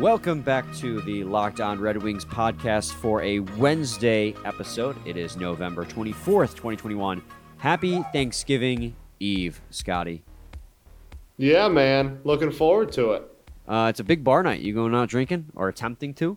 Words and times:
Welcome 0.00 0.42
back 0.42 0.70
to 0.76 1.00
the 1.00 1.24
Locked 1.24 1.62
On 1.62 1.80
Red 1.80 2.02
Wings 2.02 2.22
podcast 2.22 2.92
for 2.92 3.22
a 3.22 3.40
Wednesday 3.40 4.34
episode. 4.44 4.94
It 5.06 5.16
is 5.16 5.38
November 5.38 5.86
24th, 5.86 6.50
2021. 6.50 7.22
Happy 7.56 8.02
Thanksgiving 8.12 8.94
Eve, 9.20 9.58
Scotty. 9.70 10.22
Yeah, 11.38 11.68
man. 11.68 12.20
Looking 12.24 12.50
forward 12.50 12.92
to 12.92 13.12
it. 13.12 13.22
Uh, 13.66 13.86
it's 13.88 13.98
a 13.98 14.04
big 14.04 14.22
bar 14.22 14.42
night. 14.42 14.60
You 14.60 14.74
going 14.74 14.94
out 14.94 15.08
drinking 15.08 15.46
or 15.54 15.68
attempting 15.68 16.12
to? 16.14 16.36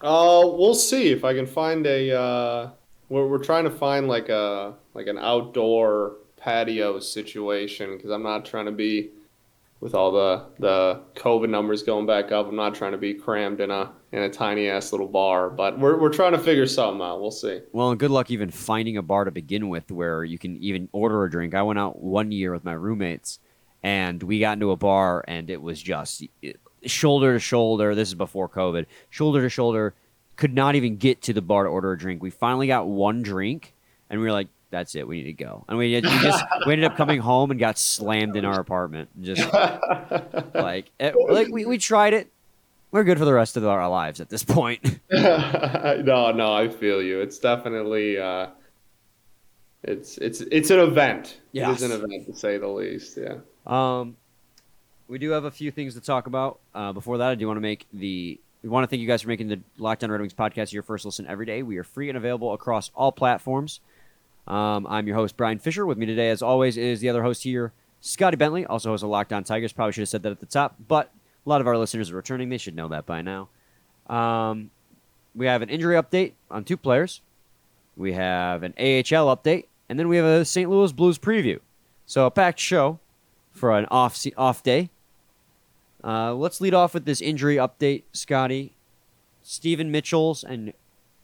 Uh, 0.00 0.40
we'll 0.44 0.74
see 0.74 1.10
if 1.12 1.24
I 1.24 1.34
can 1.34 1.46
find 1.46 1.86
a. 1.86 2.18
Uh, 2.18 2.70
we're 3.10 3.26
we're 3.26 3.44
trying 3.44 3.64
to 3.64 3.70
find 3.70 4.08
like 4.08 4.30
a 4.30 4.72
like 4.94 5.06
an 5.06 5.18
outdoor 5.18 6.14
patio 6.38 6.98
situation 6.98 7.94
because 7.94 8.10
I'm 8.10 8.22
not 8.22 8.46
trying 8.46 8.64
to 8.66 8.72
be 8.72 9.10
with 9.82 9.96
all 9.96 10.12
the 10.12 10.46
the 10.60 11.00
COVID 11.16 11.50
numbers 11.50 11.82
going 11.82 12.06
back 12.06 12.30
up. 12.30 12.48
I'm 12.48 12.54
not 12.54 12.76
trying 12.76 12.92
to 12.92 12.98
be 12.98 13.14
crammed 13.14 13.60
in 13.60 13.72
a 13.72 13.92
in 14.12 14.22
a 14.22 14.30
tiny 14.30 14.68
ass 14.68 14.92
little 14.92 15.08
bar, 15.08 15.50
but 15.50 15.78
we're 15.78 15.98
we're 15.98 16.12
trying 16.12 16.32
to 16.32 16.38
figure 16.38 16.66
something 16.66 17.02
out. 17.02 17.20
We'll 17.20 17.32
see. 17.32 17.60
Well, 17.72 17.90
and 17.90 17.98
good 17.98 18.12
luck 18.12 18.30
even 18.30 18.52
finding 18.52 18.96
a 18.96 19.02
bar 19.02 19.24
to 19.24 19.32
begin 19.32 19.68
with 19.68 19.90
where 19.90 20.22
you 20.22 20.38
can 20.38 20.56
even 20.58 20.88
order 20.92 21.24
a 21.24 21.30
drink. 21.30 21.54
I 21.54 21.62
went 21.62 21.80
out 21.80 22.00
one 22.00 22.30
year 22.30 22.52
with 22.52 22.64
my 22.64 22.74
roommates 22.74 23.40
and 23.82 24.22
we 24.22 24.38
got 24.38 24.52
into 24.52 24.70
a 24.70 24.76
bar 24.76 25.24
and 25.26 25.50
it 25.50 25.60
was 25.60 25.82
just 25.82 26.22
shoulder 26.86 27.32
to 27.32 27.40
shoulder. 27.40 27.96
This 27.96 28.08
is 28.08 28.14
before 28.14 28.48
COVID. 28.48 28.86
Shoulder 29.10 29.42
to 29.42 29.48
shoulder. 29.48 29.94
Could 30.36 30.54
not 30.54 30.76
even 30.76 30.96
get 30.96 31.22
to 31.22 31.32
the 31.32 31.42
bar 31.42 31.64
to 31.64 31.68
order 31.68 31.92
a 31.92 31.98
drink. 31.98 32.22
We 32.22 32.30
finally 32.30 32.68
got 32.68 32.86
one 32.86 33.22
drink 33.22 33.74
and 34.08 34.20
we 34.20 34.26
were 34.26 34.32
like, 34.32 34.48
that's 34.72 34.96
it. 34.96 35.06
We 35.06 35.18
need 35.18 35.36
to 35.36 35.44
go. 35.44 35.64
And 35.68 35.78
we, 35.78 35.94
we 35.94 36.00
just 36.00 36.44
we 36.66 36.72
ended 36.72 36.90
up 36.90 36.96
coming 36.96 37.20
home 37.20 37.52
and 37.52 37.60
got 37.60 37.78
slammed 37.78 38.36
in 38.36 38.44
our 38.44 38.58
apartment. 38.58 39.10
Just 39.20 39.52
like 40.54 40.90
it, 40.98 41.14
like 41.14 41.48
we, 41.52 41.64
we 41.64 41.78
tried 41.78 42.14
it. 42.14 42.32
We're 42.90 43.04
good 43.04 43.18
for 43.18 43.24
the 43.24 43.32
rest 43.32 43.56
of 43.56 43.64
our 43.64 43.88
lives 43.88 44.20
at 44.20 44.28
this 44.28 44.42
point. 44.42 45.00
no, 45.10 46.32
no, 46.32 46.52
I 46.52 46.68
feel 46.68 47.00
you. 47.00 47.20
It's 47.20 47.38
definitely 47.38 48.18
uh, 48.18 48.48
it's 49.82 50.18
it's 50.18 50.40
it's 50.40 50.70
an 50.70 50.80
event. 50.80 51.38
Yes. 51.52 51.68
It 51.68 51.84
is 51.84 51.90
an 51.90 52.04
event 52.04 52.26
to 52.26 52.34
say 52.34 52.58
the 52.58 52.68
least. 52.68 53.18
Yeah. 53.18 53.38
Um, 53.66 54.16
we 55.06 55.18
do 55.18 55.30
have 55.30 55.44
a 55.44 55.50
few 55.50 55.70
things 55.70 55.94
to 55.94 56.00
talk 56.00 56.26
about. 56.26 56.60
Uh, 56.74 56.92
before 56.92 57.18
that, 57.18 57.28
I 57.28 57.34
do 57.34 57.46
want 57.46 57.58
to 57.58 57.62
make 57.62 57.86
the. 57.92 58.40
We 58.62 58.68
want 58.68 58.84
to 58.84 58.86
thank 58.86 59.00
you 59.00 59.08
guys 59.08 59.22
for 59.22 59.28
making 59.28 59.48
the 59.48 59.60
Locked 59.76 60.04
On 60.04 60.10
Red 60.10 60.20
Wings 60.20 60.34
podcast 60.34 60.72
your 60.72 60.84
first 60.84 61.04
listen 61.04 61.26
every 61.26 61.44
day. 61.44 61.62
We 61.64 61.78
are 61.78 61.84
free 61.84 62.08
and 62.08 62.16
available 62.16 62.52
across 62.52 62.92
all 62.94 63.10
platforms. 63.10 63.80
Um, 64.46 64.86
I'm 64.88 65.06
your 65.06 65.16
host, 65.16 65.36
Brian 65.36 65.58
Fisher. 65.58 65.86
With 65.86 65.98
me 65.98 66.06
today, 66.06 66.30
as 66.30 66.42
always, 66.42 66.76
is 66.76 67.00
the 67.00 67.08
other 67.08 67.22
host 67.22 67.44
here, 67.44 67.72
Scotty 68.00 68.36
Bentley, 68.36 68.66
also 68.66 68.90
host 68.90 69.02
of 69.02 69.10
Locked 69.10 69.32
On 69.32 69.44
Tigers. 69.44 69.72
Probably 69.72 69.92
should 69.92 70.02
have 70.02 70.08
said 70.08 70.22
that 70.24 70.32
at 70.32 70.40
the 70.40 70.46
top, 70.46 70.76
but 70.88 71.12
a 71.44 71.48
lot 71.48 71.60
of 71.60 71.66
our 71.66 71.78
listeners 71.78 72.10
are 72.10 72.16
returning. 72.16 72.48
They 72.48 72.58
should 72.58 72.74
know 72.76 72.88
that 72.88 73.06
by 73.06 73.22
now. 73.22 73.48
Um, 74.08 74.70
we 75.34 75.46
have 75.46 75.62
an 75.62 75.68
injury 75.68 75.94
update 75.94 76.32
on 76.50 76.64
two 76.64 76.76
players. 76.76 77.20
We 77.96 78.12
have 78.12 78.62
an 78.62 78.74
AHL 78.78 79.34
update, 79.34 79.66
and 79.88 79.98
then 79.98 80.08
we 80.08 80.16
have 80.16 80.26
a 80.26 80.44
St. 80.44 80.68
Louis 80.68 80.92
Blues 80.92 81.18
preview. 81.18 81.60
So 82.06 82.26
a 82.26 82.30
packed 82.30 82.58
show 82.58 82.98
for 83.52 83.76
an 83.76 83.86
off 83.90 84.24
off 84.36 84.62
day. 84.62 84.90
Uh, 86.02 86.34
let's 86.34 86.60
lead 86.60 86.74
off 86.74 86.94
with 86.94 87.04
this 87.04 87.20
injury 87.20 87.56
update, 87.56 88.02
Scotty. 88.12 88.74
Stephen 89.42 89.90
Mitchell's 89.90 90.42
and 90.42 90.72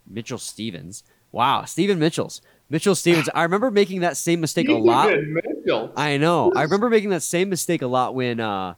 Mitchell 0.06 0.38
Stephens. 0.38 1.04
Wow, 1.32 1.65
Stephen 1.65 1.98
Mitchell's. 1.98 2.41
Mitchell 2.70 2.94
Stephens. 2.94 3.28
I 3.34 3.42
remember 3.44 3.70
making 3.70 4.00
that 4.00 4.16
same 4.16 4.40
mistake 4.42 4.68
a 4.68 4.74
lot. 4.74 5.10
Mitchell. 5.12 5.92
I 5.96 6.16
know. 6.16 6.52
I 6.54 6.62
remember 6.62 6.90
making 6.90 7.10
that 7.10 7.22
same 7.22 7.48
mistake 7.48 7.82
a 7.82 7.86
lot 7.86 8.14
when 8.14 8.40
uh, 8.40 8.74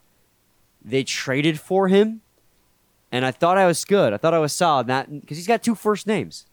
they 0.83 1.03
traded 1.03 1.59
for 1.59 1.87
him, 1.87 2.21
and 3.11 3.25
I 3.25 3.31
thought 3.31 3.57
I 3.57 3.67
was 3.67 3.83
good. 3.85 4.13
I 4.13 4.17
thought 4.17 4.33
I 4.33 4.39
was 4.39 4.53
solid. 4.53 4.87
That 4.87 5.11
because 5.21 5.37
he's 5.37 5.47
got 5.47 5.63
two 5.63 5.75
first 5.75 6.07
names. 6.07 6.45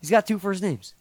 He's 0.00 0.10
got 0.10 0.26
two 0.26 0.38
first 0.38 0.62
names. 0.62 0.94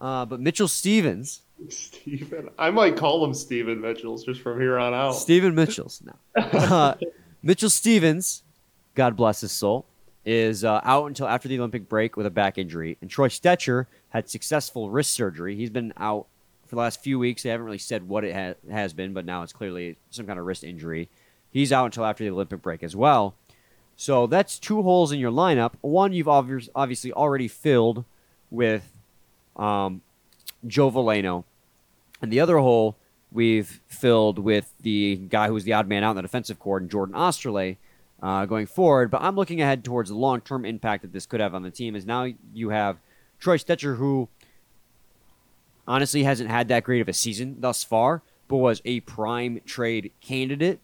Uh, 0.00 0.24
but 0.24 0.40
Mitchell 0.40 0.68
Stephens. 0.68 1.42
Steven. 1.68 2.48
I 2.58 2.70
might 2.70 2.96
call 2.96 3.24
him 3.24 3.32
Steven 3.34 3.80
Mitchell's 3.80 4.24
just 4.24 4.40
from 4.40 4.58
here 4.60 4.78
on 4.78 4.92
out. 4.92 5.12
Stephen 5.12 5.54
Mitchell's. 5.54 6.02
No. 6.04 6.12
Uh, 6.52 6.94
Mitchell 7.42 7.70
Stephens, 7.70 8.42
God 8.94 9.16
bless 9.16 9.40
his 9.42 9.52
soul, 9.52 9.84
is 10.24 10.64
uh, 10.64 10.80
out 10.84 11.06
until 11.06 11.26
after 11.26 11.48
the 11.48 11.58
Olympic 11.58 11.88
break 11.88 12.16
with 12.16 12.26
a 12.26 12.30
back 12.30 12.58
injury. 12.58 12.96
And 13.00 13.10
Troy 13.10 13.28
Stecher 13.28 13.86
had 14.10 14.28
successful 14.28 14.90
wrist 14.90 15.12
surgery. 15.12 15.56
He's 15.56 15.70
been 15.70 15.92
out 15.96 16.26
for 16.66 16.76
the 16.76 16.80
last 16.80 17.02
few 17.02 17.18
weeks. 17.18 17.42
They 17.42 17.50
haven't 17.50 17.66
really 17.66 17.78
said 17.78 18.08
what 18.08 18.24
it 18.24 18.34
ha- 18.34 18.72
has 18.72 18.92
been, 18.92 19.12
but 19.12 19.24
now 19.24 19.42
it's 19.42 19.52
clearly 19.52 19.96
some 20.10 20.26
kind 20.26 20.38
of 20.38 20.46
wrist 20.46 20.64
injury. 20.64 21.08
He's 21.50 21.72
out 21.72 21.86
until 21.86 22.04
after 22.04 22.24
the 22.24 22.30
Olympic 22.30 22.62
break 22.62 22.82
as 22.82 22.94
well. 22.94 23.34
So 23.96 24.26
that's 24.26 24.58
two 24.58 24.82
holes 24.82 25.12
in 25.12 25.18
your 25.18 25.30
lineup. 25.30 25.72
One 25.80 26.12
you've 26.12 26.26
obvi- 26.26 26.68
obviously 26.74 27.12
already 27.12 27.48
filled 27.48 28.04
with 28.50 28.90
um, 29.56 30.02
Joe 30.66 30.90
Veleno, 30.90 31.44
and 32.20 32.32
the 32.32 32.40
other 32.40 32.58
hole 32.58 32.96
we've 33.30 33.80
filled 33.86 34.38
with 34.38 34.72
the 34.80 35.16
guy 35.16 35.48
who 35.48 35.54
was 35.54 35.64
the 35.64 35.72
odd 35.72 35.88
man 35.88 36.04
out 36.04 36.10
in 36.10 36.16
the 36.16 36.22
defensive 36.22 36.58
cord, 36.58 36.90
Jordan 36.90 37.14
Oesterle, 37.14 37.76
uh, 38.22 38.46
going 38.46 38.66
forward. 38.66 39.10
But 39.10 39.22
I'm 39.22 39.34
looking 39.34 39.60
ahead 39.60 39.84
towards 39.84 40.08
the 40.08 40.16
long 40.16 40.40
term 40.40 40.64
impact 40.64 41.02
that 41.02 41.12
this 41.12 41.26
could 41.26 41.40
have 41.40 41.54
on 41.54 41.62
the 41.62 41.70
team. 41.70 41.96
Is 41.96 42.06
now 42.06 42.28
you 42.54 42.70
have 42.70 42.98
Troy 43.40 43.56
Stecher, 43.58 43.96
who 43.96 44.28
honestly 45.86 46.22
hasn't 46.22 46.48
had 46.48 46.68
that 46.68 46.84
great 46.84 47.00
of 47.00 47.08
a 47.08 47.12
season 47.12 47.56
thus 47.58 47.82
far, 47.82 48.22
but 48.48 48.58
was 48.58 48.80
a 48.84 49.00
prime 49.00 49.60
trade 49.66 50.12
candidate. 50.20 50.80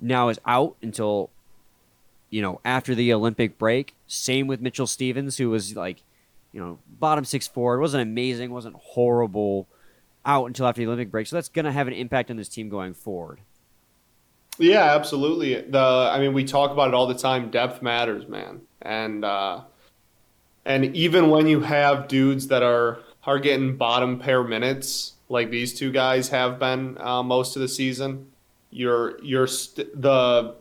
Now 0.00 0.28
is 0.30 0.40
out 0.46 0.76
until 0.82 1.30
you 2.30 2.40
know 2.40 2.60
after 2.64 2.94
the 2.94 3.12
Olympic 3.12 3.58
break. 3.58 3.94
Same 4.06 4.46
with 4.46 4.60
Mitchell 4.60 4.86
Stephens, 4.86 5.36
who 5.36 5.50
was 5.50 5.76
like 5.76 6.02
you 6.52 6.60
know 6.60 6.78
bottom 6.88 7.24
six. 7.24 7.46
It 7.46 7.56
wasn't 7.56 8.02
amazing, 8.02 8.50
wasn't 8.50 8.76
horrible. 8.76 9.68
Out 10.26 10.46
until 10.46 10.66
after 10.66 10.80
the 10.80 10.86
Olympic 10.86 11.10
break, 11.10 11.26
so 11.26 11.36
that's 11.36 11.50
going 11.50 11.66
to 11.66 11.72
have 11.72 11.86
an 11.86 11.92
impact 11.92 12.30
on 12.30 12.38
this 12.38 12.48
team 12.48 12.70
going 12.70 12.94
forward. 12.94 13.40
Yeah, 14.58 14.94
absolutely. 14.94 15.60
The 15.62 15.78
I 16.12 16.20
mean, 16.20 16.32
we 16.32 16.44
talk 16.44 16.70
about 16.70 16.88
it 16.88 16.94
all 16.94 17.06
the 17.06 17.14
time. 17.14 17.50
Depth 17.50 17.82
matters, 17.82 18.28
man, 18.28 18.60
and 18.82 19.24
uh, 19.24 19.62
and 20.64 20.94
even 20.96 21.30
when 21.30 21.46
you 21.46 21.60
have 21.60 22.08
dudes 22.08 22.48
that 22.48 22.62
are 22.62 23.00
are 23.24 23.38
getting 23.38 23.76
bottom 23.76 24.18
pair 24.18 24.44
minutes, 24.44 25.14
like 25.28 25.50
these 25.50 25.74
two 25.74 25.90
guys 25.90 26.28
have 26.28 26.58
been 26.58 26.96
uh, 27.00 27.22
most 27.22 27.56
of 27.56 27.62
the 27.62 27.68
season, 27.68 28.30
you're 28.70 29.20
you're 29.22 29.46
st- 29.46 30.00
the 30.00 30.54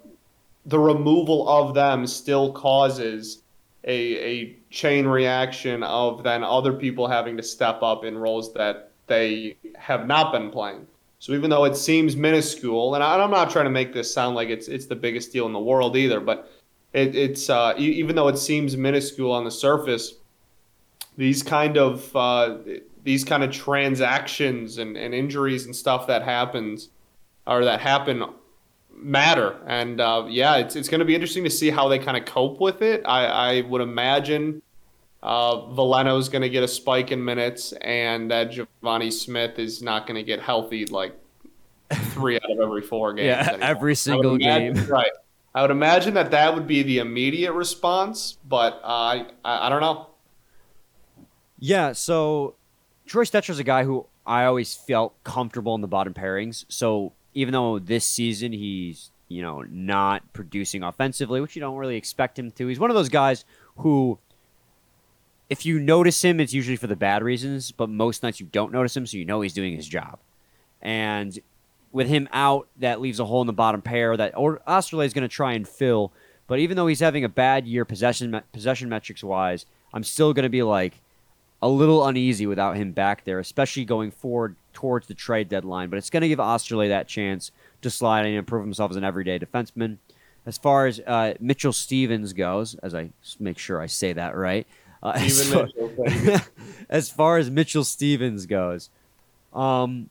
the 0.66 0.80
removal 0.80 1.48
of 1.48 1.74
them 1.76 2.08
still 2.08 2.52
causes 2.54 3.44
a 3.84 3.94
a 4.42 4.58
chain 4.70 5.06
reaction 5.06 5.84
of 5.84 6.24
then 6.24 6.44
other 6.44 6.74
people 6.74 7.08
having 7.08 7.38
to 7.38 7.44
step 7.44 7.84
up 7.84 8.04
in 8.04 8.18
roles 8.18 8.54
that 8.54 8.92
they 9.08 9.56
have 9.76 10.08
not 10.08 10.32
been 10.32 10.50
playing. 10.50 10.88
So 11.24 11.32
even 11.32 11.50
though 11.50 11.64
it 11.64 11.78
seems 11.78 12.18
minuscule, 12.18 12.96
and 12.96 13.02
I'm 13.02 13.32
not 13.32 13.50
trying 13.50 13.64
to 13.64 13.72
make 13.72 13.94
this 13.94 14.14
sound 14.14 14.36
like 14.36 14.50
it's 14.50 14.68
it's 14.68 14.88
the 14.88 14.96
biggest 14.98 15.32
deal 15.32 15.46
in 15.46 15.54
the 15.54 15.60
world 15.60 15.96
either, 15.96 16.20
but 16.20 16.52
it, 16.92 17.16
it's 17.16 17.50
uh, 17.50 17.74
even 17.78 18.14
though 18.14 18.28
it 18.28 18.38
seems 18.38 18.76
minuscule 18.76 19.32
on 19.32 19.46
the 19.46 19.50
surface, 19.50 20.16
these 21.16 21.42
kind 21.42 21.78
of 21.78 22.14
uh, 22.14 22.58
these 23.06 23.24
kind 23.24 23.42
of 23.42 23.52
transactions 23.54 24.80
and, 24.80 24.98
and 24.98 25.14
injuries 25.14 25.66
and 25.66 25.74
stuff 25.74 26.08
that 26.08 26.24
happens 26.24 26.90
or 27.48 27.64
that 27.64 27.80
happen 27.80 28.26
matter. 28.94 29.62
And 29.66 30.02
uh, 30.02 30.26
yeah, 30.28 30.58
it's 30.58 30.76
it's 30.76 30.90
going 30.90 31.00
to 31.00 31.06
be 31.06 31.16
interesting 31.16 31.46
to 31.46 31.50
see 31.50 31.70
how 31.70 31.88
they 31.88 32.00
kind 32.00 32.18
of 32.18 32.26
cope 32.26 32.60
with 32.60 32.82
it. 32.82 33.02
I, 33.06 33.28
I 33.28 33.62
would 33.62 33.80
imagine 33.80 34.62
uh, 35.24 35.68
Veleno's 35.68 36.28
going 36.28 36.42
to 36.42 36.50
get 36.50 36.64
a 36.64 36.68
spike 36.68 37.12
in 37.12 37.24
minutes, 37.24 37.72
and 37.80 38.30
that 38.30 38.52
Givani 38.52 39.12
Smith 39.12 39.58
is 39.58 39.82
not 39.82 40.06
going 40.06 40.18
to 40.18 40.24
get 40.24 40.42
healthy 40.42 40.86
like 40.86 41.18
three 41.96 42.36
out 42.38 42.52
of 42.52 42.60
every 42.60 42.82
four 42.82 43.14
games. 43.14 43.26
Yeah, 43.26 43.50
anymore. 43.50 43.70
every 43.70 43.96
single 43.96 44.36
imagine, 44.36 44.74
game. 44.76 44.86
Right. 44.90 45.12
I 45.56 45.62
would 45.62 45.72
imagine 45.72 46.16
that 46.16 46.32
that 46.32 46.56
would 46.56 46.66
be 46.66 46.82
the 46.82 46.98
immediate 46.98 47.54
response, 47.54 48.38
but 48.48 48.82
uh, 48.84 48.88
I, 48.88 49.26
I 49.46 49.68
I 49.68 49.70
don't 49.70 49.82
know. 49.82 50.10
Yeah, 51.60 51.92
so 51.94 52.56
Troy 53.06 53.24
Stecher's 53.24 53.60
a 53.60 53.64
guy 53.64 53.84
who 53.84 54.08
I 54.26 54.46
always 54.46 54.74
felt 54.76 55.14
comfortable 55.24 55.76
in 55.76 55.82
the 55.82 55.88
bottom 55.88 56.14
pairings. 56.14 56.66
So 56.70 57.14
even 57.36 57.52
though 57.52 57.78
this 57.78 58.06
season 58.06 58.52
he's 58.52 59.12
you 59.34 59.42
know, 59.42 59.64
not 59.68 60.32
producing 60.32 60.84
offensively, 60.84 61.42
which 61.42 61.56
you 61.56 61.60
don't 61.60 61.78
really 61.78 61.96
expect 61.96 62.38
him 62.38 62.52
to. 62.52 62.68
He's 62.68 62.80
one 62.80 62.92
of 62.92 62.96
those 62.96 63.10
guys 63.10 63.46
who, 63.78 64.20
if 65.50 65.66
you 65.66 65.80
notice 65.80 66.24
him, 66.24 66.40
it's 66.40 66.54
usually 66.54 66.78
for 66.78 66.86
the 66.86 66.96
bad 66.96 67.24
reasons, 67.24 67.72
but 67.72 67.90
most 67.90 68.22
nights 68.22 68.40
you 68.40 68.46
don't 68.46 68.72
notice 68.72 68.96
him, 68.96 69.08
so 69.08 69.18
you 69.18 69.26
know 69.26 69.42
he's 69.42 69.54
doing 69.54 69.76
his 69.76 69.88
job. 69.88 70.20
And 70.84 71.40
with 71.94 72.08
him 72.08 72.28
out, 72.34 72.68
that 72.78 73.00
leaves 73.00 73.20
a 73.20 73.26
hole 73.26 73.40
in 73.42 73.48
the 73.48 73.54
bottom 73.54 73.82
pair 73.82 74.18
that 74.18 74.36
or 74.36 74.62
Oesterle 74.68 75.06
is 75.06 75.14
going 75.14 75.22
to 75.22 75.34
try 75.34 75.54
and 75.54 75.66
fill. 75.66 76.12
But 76.48 76.60
even 76.60 76.76
though 76.76 76.88
he's 76.88 77.00
having 77.00 77.24
a 77.24 77.30
bad 77.30 77.66
year 77.66 77.86
possession 77.86 78.42
possession 78.52 78.90
metrics 78.90 79.24
wise, 79.24 79.66
I'm 79.94 80.04
still 80.04 80.34
going 80.34 80.44
to 80.44 80.50
be 80.50 80.64
like 80.64 81.00
a 81.62 81.70
little 81.70 82.06
uneasy 82.06 82.46
without 82.46 82.76
him 82.76 82.92
back 82.92 83.24
there, 83.24 83.40
especially 83.40 83.86
going 83.86 84.12
forward 84.12 84.58
towards 84.74 85.08
the 85.08 85.14
trade 85.14 85.48
deadline. 85.48 85.90
But 85.90 85.98
it's 85.98 86.10
going 86.10 86.22
to 86.22 86.28
give 86.28 86.40
Oesterle 86.40 86.90
that 86.90 87.08
chance 87.08 87.52
to 87.84 87.90
slide 87.90 88.26
and 88.26 88.36
improve 88.36 88.64
himself 88.64 88.92
as 88.92 88.98
an 88.98 89.06
everyday 89.06 89.40
defenseman. 89.40 89.98
As 90.46 90.58
far 90.58 90.88
as 90.88 91.00
uh, 91.00 91.36
Mitchell 91.40 91.72
Stephens 91.72 92.34
goes, 92.34 92.76
as 92.76 92.94
I 92.94 93.12
make 93.40 93.58
sure 93.58 93.80
I 93.80 93.86
say 93.86 94.12
that 94.12 94.36
right, 94.36 94.68
uh, 95.02 95.14
as, 95.16 95.54
far, 95.54 95.70
as, 96.90 97.10
far, 97.10 97.38
as 97.38 97.50
Mitchell 97.50 97.86
Stephens 97.86 98.46
goes, 98.46 98.90
um, 99.54 100.10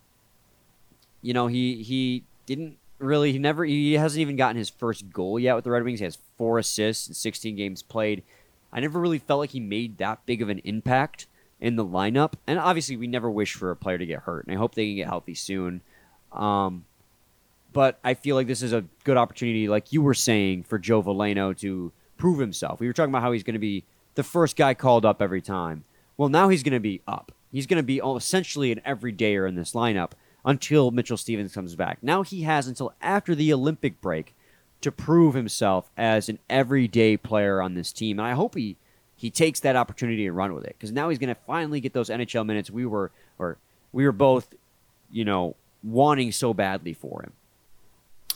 you 1.22 1.32
know 1.32 1.46
he 1.46 1.82
he 1.82 2.24
didn't 2.46 2.76
really 2.98 3.32
he 3.32 3.38
never 3.38 3.64
he 3.64 3.94
hasn't 3.94 4.20
even 4.20 4.36
gotten 4.36 4.56
his 4.56 4.68
first 4.68 5.10
goal 5.10 5.38
yet 5.38 5.54
with 5.54 5.64
the 5.64 5.70
Red 5.70 5.84
Wings. 5.84 6.00
He 6.00 6.04
has 6.04 6.18
four 6.36 6.58
assists 6.58 7.08
in 7.08 7.14
16 7.14 7.56
games 7.56 7.82
played. 7.82 8.22
I 8.72 8.80
never 8.80 9.00
really 9.00 9.18
felt 9.18 9.40
like 9.40 9.50
he 9.50 9.60
made 9.60 9.98
that 9.98 10.24
big 10.26 10.42
of 10.42 10.48
an 10.48 10.60
impact 10.64 11.26
in 11.60 11.76
the 11.76 11.84
lineup. 11.84 12.34
And 12.46 12.58
obviously, 12.58 12.96
we 12.96 13.06
never 13.06 13.30
wish 13.30 13.54
for 13.54 13.70
a 13.70 13.76
player 13.76 13.98
to 13.98 14.06
get 14.06 14.20
hurt, 14.20 14.46
and 14.46 14.54
I 14.54 14.58
hope 14.58 14.74
they 14.74 14.86
can 14.86 14.96
get 14.96 15.08
healthy 15.08 15.34
soon. 15.34 15.82
Um, 16.32 16.84
but 17.72 17.98
I 18.02 18.14
feel 18.14 18.36
like 18.36 18.46
this 18.46 18.62
is 18.62 18.72
a 18.72 18.84
good 19.04 19.16
opportunity, 19.16 19.68
like 19.68 19.92
you 19.92 20.02
were 20.02 20.14
saying, 20.14 20.64
for 20.64 20.78
Joe 20.78 21.02
Veleno 21.02 21.56
to 21.60 21.92
prove 22.18 22.38
himself. 22.38 22.80
We 22.80 22.86
were 22.86 22.92
talking 22.92 23.10
about 23.10 23.22
how 23.22 23.32
he's 23.32 23.42
going 23.42 23.54
to 23.54 23.60
be 23.60 23.84
the 24.14 24.22
first 24.22 24.56
guy 24.56 24.74
called 24.74 25.04
up 25.04 25.22
every 25.22 25.40
time. 25.40 25.84
Well, 26.16 26.28
now 26.28 26.48
he's 26.48 26.62
going 26.62 26.74
to 26.74 26.80
be 26.80 27.00
up. 27.06 27.32
He's 27.50 27.66
going 27.66 27.78
to 27.78 27.82
be 27.82 27.98
essentially 27.98 28.72
an 28.72 28.80
everydayer 28.86 29.48
in 29.48 29.54
this 29.54 29.72
lineup 29.72 30.12
until 30.44 30.90
Mitchell 30.90 31.16
Stephens 31.16 31.54
comes 31.54 31.74
back. 31.76 31.98
Now 32.02 32.22
he 32.22 32.42
has 32.42 32.66
until 32.66 32.92
after 33.00 33.34
the 33.34 33.52
Olympic 33.52 34.00
break 34.00 34.34
to 34.80 34.90
prove 34.90 35.34
himself 35.34 35.90
as 35.96 36.28
an 36.28 36.38
everyday 36.50 37.16
player 37.16 37.62
on 37.62 37.74
this 37.74 37.92
team. 37.92 38.18
And 38.18 38.26
I 38.26 38.32
hope 38.32 38.54
he 38.54 38.76
he 39.14 39.30
takes 39.30 39.60
that 39.60 39.76
opportunity 39.76 40.26
and 40.26 40.36
run 40.36 40.52
with 40.52 40.64
it 40.64 40.74
because 40.76 40.90
now 40.90 41.08
he's 41.08 41.18
going 41.18 41.32
to 41.32 41.40
finally 41.46 41.80
get 41.80 41.92
those 41.92 42.08
NHL 42.08 42.44
minutes 42.44 42.70
we 42.70 42.84
were 42.84 43.12
or 43.38 43.56
we 43.92 44.04
were 44.04 44.12
both, 44.12 44.52
you 45.10 45.24
know, 45.24 45.54
wanting 45.84 46.32
so 46.32 46.52
badly 46.52 46.92
for 46.92 47.22
him. 47.22 47.32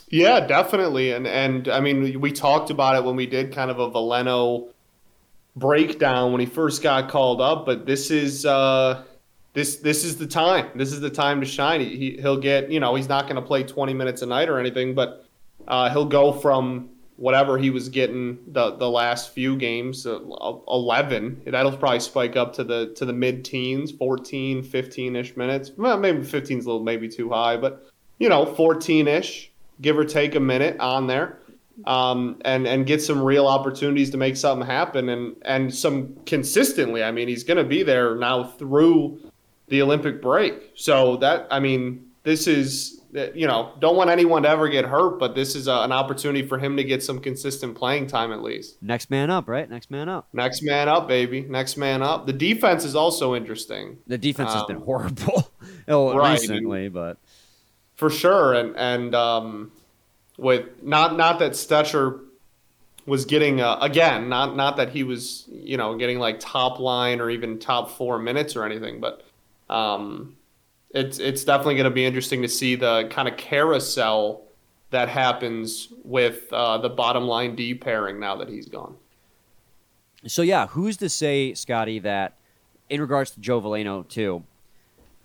Yeah, 0.09 0.47
definitely. 0.47 1.12
And 1.12 1.26
and 1.26 1.69
I 1.69 1.81
mean, 1.81 2.20
we 2.20 2.31
talked 2.31 2.70
about 2.70 2.94
it 2.94 3.05
when 3.05 3.17
we 3.17 3.26
did 3.26 3.52
kind 3.52 3.70
of 3.70 3.81
a 3.81 3.91
Veleno 3.91 4.69
breakdown 5.56 6.32
when 6.32 6.41
he 6.41 6.47
first 6.47 6.82
got 6.82 7.09
called 7.09 7.41
up, 7.41 7.67
but 7.67 7.87
this 7.87 8.11
is 8.11 8.47
uh 8.47 9.02
this 9.56 9.76
this 9.76 10.05
is 10.05 10.19
the 10.19 10.26
time. 10.26 10.69
This 10.75 10.93
is 10.93 11.00
the 11.00 11.08
time 11.08 11.41
to 11.41 11.47
shine. 11.47 11.81
He 11.81 12.19
he'll 12.20 12.37
get, 12.37 12.70
you 12.70 12.79
know, 12.79 12.94
he's 12.94 13.08
not 13.08 13.23
going 13.23 13.37
to 13.37 13.43
play 13.43 13.62
20 13.62 13.94
minutes 13.94 14.20
a 14.20 14.26
night 14.26 14.50
or 14.50 14.58
anything, 14.58 14.94
but 14.94 15.25
uh, 15.67 15.88
he'll 15.88 16.05
go 16.05 16.31
from 16.31 16.91
whatever 17.17 17.56
he 17.56 17.70
was 17.70 17.88
getting 17.88 18.38
the 18.49 18.76
the 18.76 18.88
last 18.88 19.32
few 19.32 19.56
games, 19.56 20.06
uh, 20.06 20.20
11. 20.69 21.41
That'll 21.47 21.75
probably 21.75 22.00
spike 22.00 22.37
up 22.37 22.53
to 22.56 22.64
the 22.64 22.93
to 22.97 23.06
the 23.06 23.14
mid 23.14 23.47
teens, 23.47 23.93
14, 23.93 24.62
15ish 24.62 25.38
minutes. 25.38 25.73
Well, 25.75 25.97
maybe 25.97 26.19
15's 26.19 26.67
a 26.67 26.69
little 26.69 26.82
maybe 26.82 27.09
too 27.09 27.31
high, 27.31 27.56
but 27.56 27.88
you 28.19 28.29
know, 28.29 28.44
14ish 28.44 29.49
give 29.81 29.97
or 29.97 30.05
take 30.05 30.35
a 30.35 30.41
minute 30.41 30.79
on 30.81 31.06
there, 31.06 31.38
um, 31.87 32.43
and 32.44 32.67
and 32.67 32.85
get 32.85 33.00
some 33.00 33.23
real 33.23 33.47
opportunities 33.47 34.11
to 34.11 34.19
make 34.19 34.37
something 34.37 34.67
happen, 34.67 35.09
and 35.09 35.35
and 35.47 35.75
some 35.75 36.14
consistently. 36.26 37.02
I 37.02 37.11
mean, 37.11 37.26
he's 37.26 37.43
going 37.43 37.56
to 37.56 37.64
be 37.64 37.82
there 37.82 38.17
now 38.17 38.44
through 38.44 39.19
the 39.69 39.83
Olympic 39.83 40.23
break. 40.23 40.73
So 40.75 41.17
that 41.19 41.47
I 41.51 41.61
mean, 41.61 42.11
this 42.23 42.47
is 42.47 43.01
you 43.35 43.47
know 43.47 43.73
don't 43.79 43.97
want 43.97 44.11
anyone 44.11 44.43
to 44.43 44.49
ever 44.49 44.69
get 44.69 44.85
hurt, 44.85 45.19
but 45.19 45.35
this 45.35 45.55
is 45.55 45.69
a, 45.69 45.73
an 45.73 45.93
opportunity 45.93 46.47
for 46.47 46.59
him 46.59 46.77
to 46.77 46.85
get 46.85 47.03
some 47.03 47.21
consistent 47.21 47.75
playing 47.77 48.07
time 48.07 48.33
at 48.33 48.43
least. 48.43 48.83
Next 48.83 49.11
man 49.11 49.31
up, 49.31 49.49
right? 49.49 49.69
Next 49.69 49.91
man 49.91 50.09
up. 50.09 50.29
Next 50.33 50.63
man 50.63 50.89
up, 50.89 51.09
baby. 51.09 51.43
Next 51.43 51.77
man 51.77 52.03
up. 52.03 52.27
The 52.27 52.33
defense 52.33 52.85
is 52.85 52.95
also 52.95 53.35
interesting. 53.35 53.99
The 54.07 54.19
defense 54.19 54.51
um, 54.51 54.59
has 54.59 54.67
been 54.67 54.81
horrible 54.81 55.51
right, 55.89 56.33
recently, 56.33 56.89
but 56.89 57.19
for 57.97 58.11
sure. 58.11 58.55
And 58.55 58.77
and 58.77 59.15
um, 59.15 59.73
with 60.37 60.83
not 60.83 61.17
not 61.17 61.39
that 61.39 61.53
Stecher 61.53 62.21
was 63.07 63.25
getting 63.25 63.61
uh, 63.61 63.79
again 63.81 64.29
not 64.29 64.57
not 64.57 64.77
that 64.77 64.91
he 64.91 65.05
was 65.05 65.45
you 65.49 65.77
know 65.77 65.97
getting 65.97 66.19
like 66.19 66.41
top 66.41 66.81
line 66.81 67.21
or 67.21 67.31
even 67.31 67.59
top 67.59 67.91
four 67.91 68.19
minutes 68.19 68.57
or 68.57 68.65
anything, 68.65 69.01
but 69.01 69.23
um, 69.69 70.37
it's 70.91 71.19
it's 71.19 71.45
definitely 71.45 71.75
going 71.75 71.85
to 71.85 71.91
be 71.91 72.05
interesting 72.05 72.43
to 72.43 72.49
see 72.49 72.75
the 72.75 73.09
kind 73.11 73.29
of 73.29 73.37
carousel 73.37 74.43
that 74.91 75.09
happens 75.09 75.89
with 76.05 76.53
uh, 76.53 76.79
the 76.79 76.89
bottom 76.89 77.25
line 77.25 77.57
D 77.57 77.75
pairing 77.75 78.21
now 78.21 78.37
that 78.37 78.49
he's 78.49 78.69
gone. 78.69 78.97
So 80.27 80.43
yeah, 80.43 80.69
who's 80.69 80.97
to 80.99 81.09
say, 81.09 81.55
Scotty, 81.55 81.99
that 82.01 82.35
in 82.89 83.01
regards 83.01 83.33
to 83.33 83.41
Joe 83.41 83.61
Veleno 83.61 84.09
too, 84.09 84.45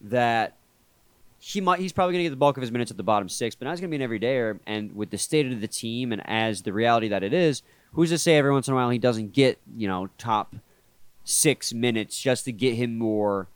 that 0.01 0.55
he 1.39 1.61
might 1.61 1.79
he's 1.79 1.91
probably 1.93 2.13
going 2.13 2.23
to 2.23 2.25
get 2.25 2.31
the 2.31 2.37
bulk 2.37 2.57
of 2.57 2.61
his 2.61 2.71
minutes 2.71 2.91
at 2.91 2.97
the 2.97 3.03
bottom 3.03 3.29
six, 3.29 3.55
but 3.55 3.65
now 3.65 3.71
he's 3.71 3.79
going 3.79 3.91
to 3.91 3.97
be 3.97 4.03
an 4.03 4.09
everydayer. 4.09 4.59
And 4.65 4.95
with 4.95 5.09
the 5.09 5.17
state 5.17 5.51
of 5.51 5.61
the 5.61 5.67
team 5.67 6.11
and 6.11 6.21
as 6.27 6.63
the 6.63 6.73
reality 6.73 7.07
that 7.07 7.23
it 7.23 7.33
is, 7.33 7.63
who's 7.93 8.09
to 8.09 8.17
say 8.17 8.37
every 8.37 8.51
once 8.51 8.67
in 8.67 8.73
a 8.73 8.75
while 8.75 8.89
he 8.89 8.99
doesn't 8.99 9.33
get 9.33 9.59
you 9.75 9.87
know 9.87 10.09
top 10.17 10.55
six 11.23 11.73
minutes 11.73 12.19
just 12.19 12.45
to 12.45 12.51
get 12.51 12.75
him 12.75 12.97
more 12.97 13.47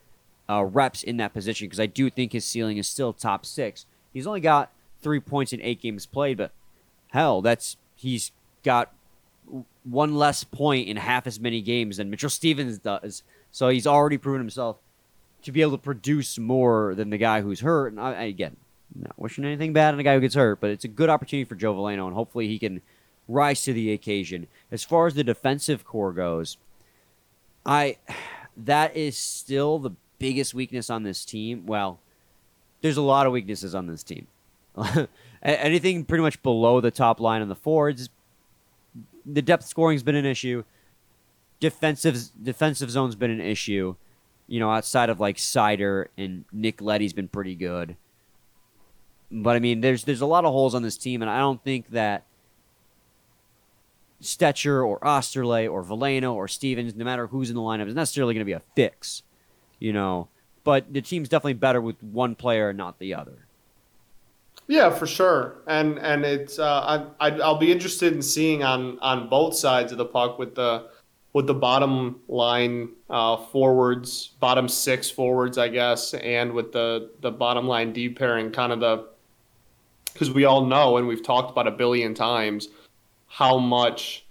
uh, 0.50 0.64
reps 0.64 1.04
in 1.04 1.18
that 1.18 1.34
position? 1.34 1.68
Because 1.68 1.80
I 1.80 1.86
do 1.86 2.10
think 2.10 2.34
his 2.34 2.46
ceiling 2.46 2.78
is 2.78 2.88
still 2.88 3.14
top 3.14 3.46
six. 3.46 3.86
He's 4.14 4.28
only 4.28 4.42
got 4.42 4.72
three 5.02 5.20
points 5.20 5.54
in 5.54 5.62
eight 5.62 5.82
games 5.82 6.06
played, 6.06 6.38
but 6.38 6.52
hell, 7.12 7.42
that's 7.42 7.78
he's 7.96 8.32
got 8.64 8.94
one 9.84 10.16
less 10.16 10.44
point 10.44 10.88
in 10.88 10.98
half 10.98 11.28
as 11.28 11.40
many 11.40 11.62
games 11.62 11.98
than 11.98 12.10
Mitchell 12.10 12.30
Stephens 12.30 12.80
does. 12.80 13.24
So 13.52 13.70
he's 13.70 13.88
already 13.88 14.18
proven 14.18 14.42
himself 14.42 14.78
to 15.44 15.52
be 15.52 15.62
able 15.62 15.72
to 15.74 15.78
produce 15.78 16.40
more 16.40 16.96
than 16.96 17.12
the 17.12 17.18
guy 17.18 17.42
who's 17.42 17.60
hurt. 17.60 17.92
And 17.92 18.00
I, 18.00 18.24
again, 18.24 18.58
not 18.96 19.18
wishing 19.18 19.46
anything 19.46 19.74
bad 19.74 19.94
on 19.94 20.00
a 20.00 20.04
guy 20.04 20.16
who 20.16 20.22
gets 20.22 20.36
hurt, 20.36 20.60
but 20.60 20.72
it's 20.72 20.86
a 20.86 20.90
good 20.90 21.10
opportunity 21.10 21.48
for 21.48 21.56
Joe 21.56 21.76
Veleno, 21.76 22.08
and 22.08 22.16
hopefully 22.16 22.48
he 22.48 22.60
can 22.60 22.82
rise 23.28 23.64
to 23.64 23.74
the 23.74 23.92
occasion. 23.92 24.48
As 24.72 24.84
far 24.84 25.08
as 25.08 25.14
the 25.14 25.24
defensive 25.24 25.86
core 25.86 26.14
goes, 26.14 26.58
I 27.66 27.98
that 28.58 28.96
is 28.96 29.18
still 29.18 29.80
the 29.80 29.92
biggest 30.20 30.54
weakness 30.54 30.90
on 30.90 31.04
this 31.04 31.26
team. 31.26 31.66
Well, 31.66 32.00
there's 32.82 32.98
a 32.98 33.02
lot 33.02 33.26
of 33.26 33.32
weaknesses 33.34 33.74
on 33.76 33.88
this 33.88 34.04
team. 34.04 34.28
Anything 35.44 36.06
pretty 36.06 36.22
much 36.22 36.42
below 36.44 36.82
the 36.82 36.92
top 36.92 37.20
line 37.20 37.42
on 37.42 37.50
the 37.50 37.56
forwards, 37.56 38.10
the 39.26 39.42
depth 39.42 39.66
scoring's 39.66 40.04
been 40.04 40.16
an 40.16 40.26
issue. 40.26 40.64
Defensive 41.60 42.18
defensive 42.42 42.92
zone's 42.92 43.16
been 43.16 43.32
an 43.32 43.42
issue 43.42 43.96
you 44.48 44.60
know, 44.60 44.72
outside 44.72 45.10
of 45.10 45.20
like 45.20 45.38
Seider 45.38 46.08
and 46.18 46.46
Nick 46.52 46.82
Leddy's 46.82 47.14
been 47.14 47.28
pretty 47.28 47.56
good. 47.56 47.96
But 49.32 49.56
I 49.56 49.60
mean, 49.60 49.82
there's 49.82 50.04
there's 50.04 50.22
a 50.22 50.26
lot 50.26 50.46
of 50.46 50.52
holes 50.52 50.76
on 50.76 50.84
this 50.84 50.98
team, 50.98 51.22
and 51.22 51.32
I 51.32 51.40
don't 51.40 51.64
think 51.64 51.90
that 51.90 52.24
Stecher 54.22 54.86
or 54.86 55.00
Oesterle 55.00 55.72
or 55.72 55.84
Veleno 55.84 56.34
or 56.34 56.48
Stephens, 56.48 56.96
no 56.96 57.04
matter 57.04 57.28
who's 57.28 57.50
in 57.50 57.56
the 57.56 57.62
lineup, 57.62 57.88
is 57.88 57.96
necessarily 57.96 58.34
going 58.34 58.42
to 58.42 58.46
be 58.46 58.54
a 58.54 58.62
fix. 58.76 59.24
You 59.80 59.94
know, 59.94 60.30
but 60.64 60.92
the 60.94 61.02
team's 61.02 61.30
definitely 61.30 61.54
better 61.54 61.82
with 61.82 62.02
one 62.02 62.36
player 62.36 62.74
not 62.74 63.00
the 63.00 63.14
other. 63.14 63.46
Yeah, 64.68 64.90
for 64.90 65.06
sure, 65.06 65.58
and 65.68 66.00
and 66.00 66.26
it's 66.26 66.58
uh, 66.58 67.08
I 67.20 67.32
I'll 67.32 67.58
be 67.58 67.72
interested 67.72 68.14
in 68.14 68.22
seeing 68.22 68.64
on 68.64 68.98
on 69.00 69.30
both 69.30 69.56
sides 69.56 69.92
of 69.92 69.98
the 69.98 70.06
puck 70.06 70.40
with 70.40 70.56
the 70.56 70.88
with 71.34 71.48
the 71.48 71.54
bottom 71.54 72.22
line 72.28 72.90
uh, 73.10 73.36
forwards, 73.36 74.32
bottom 74.40 74.70
six 74.70 75.10
forwards, 75.10 75.58
I 75.58 75.68
guess, 75.68 76.14
and 76.16 76.54
with 76.54 76.72
the 76.72 77.12
the 77.22 77.32
bottom 77.32 77.68
line 77.68 77.94
D 77.94 78.10
pairing, 78.10 78.52
kind 78.52 78.72
of 78.72 78.80
the 78.80 79.08
because 80.14 80.32
we 80.32 80.46
all 80.46 80.66
know 80.66 80.98
and 80.98 81.08
we've 81.08 81.22
talked 81.22 81.52
about 81.52 81.68
a 81.68 81.72
billion 81.72 82.14
times 82.14 82.70
how 83.28 83.58
much 83.58 84.25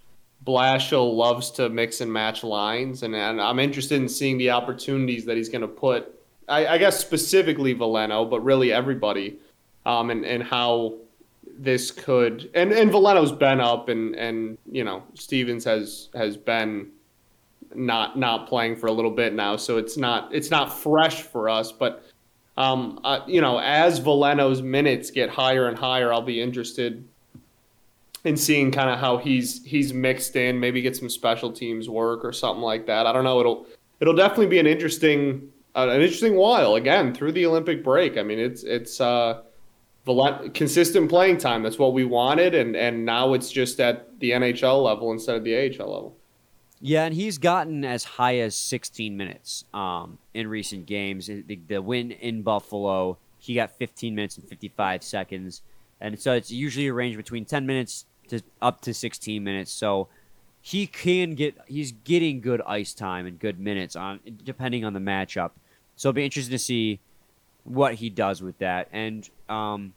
Blashill 0.44 1.14
loves 1.14 1.50
to 1.52 1.68
mix 1.68 2.00
and 2.00 2.12
match 2.12 2.44
lines, 2.44 3.02
and, 3.02 3.14
and 3.14 3.40
I'm 3.40 3.58
interested 3.58 4.00
in 4.00 4.08
seeing 4.08 4.38
the 4.38 4.50
opportunities 4.50 5.24
that 5.24 5.36
he's 5.36 5.48
going 5.48 5.62
to 5.62 5.68
put. 5.68 6.14
I, 6.48 6.66
I, 6.66 6.78
guess 6.78 6.98
specifically 6.98 7.74
Veleno, 7.74 8.28
but 8.28 8.40
really 8.40 8.70
everybody, 8.70 9.38
um, 9.86 10.10
and 10.10 10.24
and 10.26 10.42
how 10.42 10.96
this 11.58 11.90
could 11.90 12.50
and 12.54 12.72
and 12.72 12.90
Veleno's 12.90 13.32
been 13.32 13.60
up 13.60 13.88
and 13.88 14.14
and 14.16 14.58
you 14.70 14.84
know 14.84 15.02
Stephens 15.14 15.64
has 15.64 16.08
has 16.14 16.36
been 16.36 16.90
not 17.74 18.18
not 18.18 18.46
playing 18.48 18.76
for 18.76 18.86
a 18.86 18.92
little 18.92 19.10
bit 19.10 19.32
now, 19.32 19.56
so 19.56 19.78
it's 19.78 19.96
not 19.96 20.34
it's 20.34 20.50
not 20.50 20.66
fresh 20.66 21.22
for 21.22 21.48
us. 21.48 21.72
But 21.72 22.04
um, 22.56 23.00
uh, 23.04 23.20
you 23.26 23.40
know, 23.40 23.58
as 23.58 24.00
Veleno's 24.00 24.62
minutes 24.62 25.10
get 25.10 25.30
higher 25.30 25.68
and 25.68 25.78
higher, 25.78 26.12
I'll 26.12 26.22
be 26.22 26.40
interested 26.40 27.08
and 28.24 28.40
seeing 28.40 28.70
kind 28.70 28.90
of 28.90 28.98
how 28.98 29.18
he's 29.18 29.62
he's 29.64 29.92
mixed 29.92 30.36
in, 30.36 30.58
maybe 30.58 30.80
get 30.80 30.96
some 30.96 31.10
special 31.10 31.52
teams 31.52 31.88
work 31.88 32.24
or 32.24 32.32
something 32.32 32.62
like 32.62 32.86
that. 32.86 33.06
I 33.06 33.12
don't 33.12 33.24
know. 33.24 33.40
It'll 33.40 33.66
it'll 34.00 34.14
definitely 34.14 34.46
be 34.46 34.58
an 34.58 34.66
interesting 34.66 35.50
uh, 35.76 35.88
an 35.90 36.00
interesting 36.00 36.36
while 36.36 36.76
again 36.76 37.14
through 37.14 37.32
the 37.32 37.46
Olympic 37.46 37.84
break. 37.84 38.16
I 38.16 38.22
mean, 38.22 38.38
it's 38.38 38.62
it's 38.62 39.00
uh, 39.00 39.42
consistent 40.54 41.10
playing 41.10 41.38
time. 41.38 41.62
That's 41.62 41.78
what 41.78 41.92
we 41.92 42.04
wanted, 42.04 42.54
and 42.54 42.74
and 42.74 43.04
now 43.04 43.34
it's 43.34 43.50
just 43.50 43.78
at 43.80 44.18
the 44.20 44.30
NHL 44.30 44.82
level 44.82 45.12
instead 45.12 45.36
of 45.36 45.44
the 45.44 45.56
AHL 45.56 45.92
level. 45.92 46.16
Yeah, 46.80 47.04
and 47.04 47.14
he's 47.14 47.38
gotten 47.38 47.82
as 47.82 48.04
high 48.04 48.38
as 48.40 48.54
16 48.54 49.16
minutes 49.16 49.64
um, 49.72 50.18
in 50.34 50.48
recent 50.48 50.84
games. 50.84 51.28
The, 51.28 51.58
the 51.66 51.80
win 51.80 52.10
in 52.10 52.42
Buffalo, 52.42 53.16
he 53.38 53.54
got 53.54 53.70
15 53.70 54.14
minutes 54.14 54.36
and 54.36 54.46
55 54.46 55.02
seconds, 55.02 55.62
and 56.00 56.18
so 56.20 56.32
it's 56.32 56.50
usually 56.50 56.88
a 56.88 56.92
range 56.92 57.16
between 57.16 57.46
10 57.46 57.64
minutes 57.64 58.04
to 58.28 58.40
up 58.60 58.80
to 58.82 58.94
16 58.94 59.42
minutes. 59.42 59.70
So 59.70 60.08
he 60.60 60.86
can 60.86 61.34
get 61.34 61.56
he's 61.66 61.92
getting 61.92 62.40
good 62.40 62.62
ice 62.66 62.94
time 62.94 63.26
and 63.26 63.38
good 63.38 63.58
minutes 63.58 63.96
on 63.96 64.20
depending 64.44 64.84
on 64.84 64.92
the 64.94 65.00
matchup. 65.00 65.50
So 65.96 66.08
it'll 66.08 66.16
be 66.16 66.24
interesting 66.24 66.52
to 66.52 66.58
see 66.58 67.00
what 67.64 67.94
he 67.94 68.10
does 68.10 68.42
with 68.42 68.58
that. 68.58 68.88
And 68.92 69.28
um, 69.48 69.94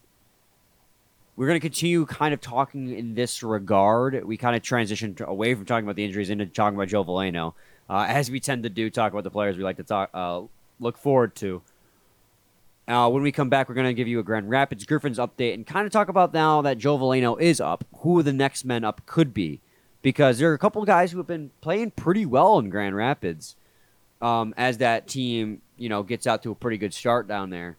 we're 1.35 1.47
going 1.47 1.59
to 1.59 1.63
continue 1.63 2.05
kind 2.05 2.33
of 2.33 2.41
talking 2.41 2.91
in 2.91 3.13
this 3.13 3.43
regard. 3.43 4.23
We 4.25 4.37
kind 4.37 4.55
of 4.55 4.61
transitioned 4.61 5.21
away 5.21 5.53
from 5.53 5.65
talking 5.65 5.85
about 5.85 5.95
the 5.95 6.03
injuries 6.03 6.29
into 6.29 6.45
talking 6.47 6.75
about 6.75 6.87
Joe 6.87 7.05
Veleno, 7.05 7.53
uh, 7.89 8.05
as 8.07 8.31
we 8.31 8.39
tend 8.39 8.63
to 8.63 8.69
do. 8.69 8.89
Talk 8.89 9.11
about 9.13 9.23
the 9.23 9.29
players 9.31 9.55
we 9.55 9.63
like 9.63 9.77
to 9.77 9.83
talk, 9.83 10.09
uh, 10.13 10.41
look 10.79 10.97
forward 10.97 11.35
to. 11.35 11.61
Uh, 12.87 13.09
when 13.09 13.21
we 13.21 13.31
come 13.31 13.49
back, 13.49 13.67
we're 13.67 13.75
going 13.75 13.87
to 13.87 13.93
give 13.93 14.07
you 14.07 14.19
a 14.19 14.23
Grand 14.23 14.49
Rapids 14.49 14.85
Griffins 14.85 15.17
update 15.17 15.53
and 15.53 15.67
kind 15.67 15.85
of 15.85 15.91
talk 15.91 16.07
about 16.07 16.33
now 16.33 16.61
that 16.61 16.77
Joe 16.77 16.97
Veleno 16.97 17.39
is 17.39 17.59
up, 17.59 17.83
who 17.97 18.23
the 18.23 18.31
next 18.31 18.63
men 18.63 18.83
up 18.83 19.05
could 19.05 19.33
be. 19.33 19.59
Because 20.01 20.39
there 20.39 20.49
are 20.51 20.53
a 20.53 20.59
couple 20.59 20.83
guys 20.85 21.11
who 21.11 21.17
have 21.17 21.27
been 21.27 21.51
playing 21.59 21.91
pretty 21.91 22.25
well 22.25 22.59
in 22.59 22.69
Grand 22.69 22.95
Rapids 22.95 23.57
um, 24.21 24.53
as 24.55 24.77
that 24.77 25.07
team 25.07 25.61
you 25.77 25.89
know, 25.89 26.03
gets 26.03 26.27
out 26.27 26.43
to 26.43 26.51
a 26.51 26.55
pretty 26.55 26.77
good 26.77 26.93
start 26.93 27.27
down 27.27 27.49
there. 27.49 27.77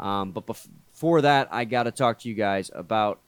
Um, 0.00 0.30
but 0.32 0.46
before 0.46 1.20
that, 1.22 1.48
I 1.50 1.64
got 1.64 1.84
to 1.84 1.90
talk 1.90 2.20
to 2.20 2.28
you 2.28 2.34
guys 2.34 2.70
about 2.74 3.20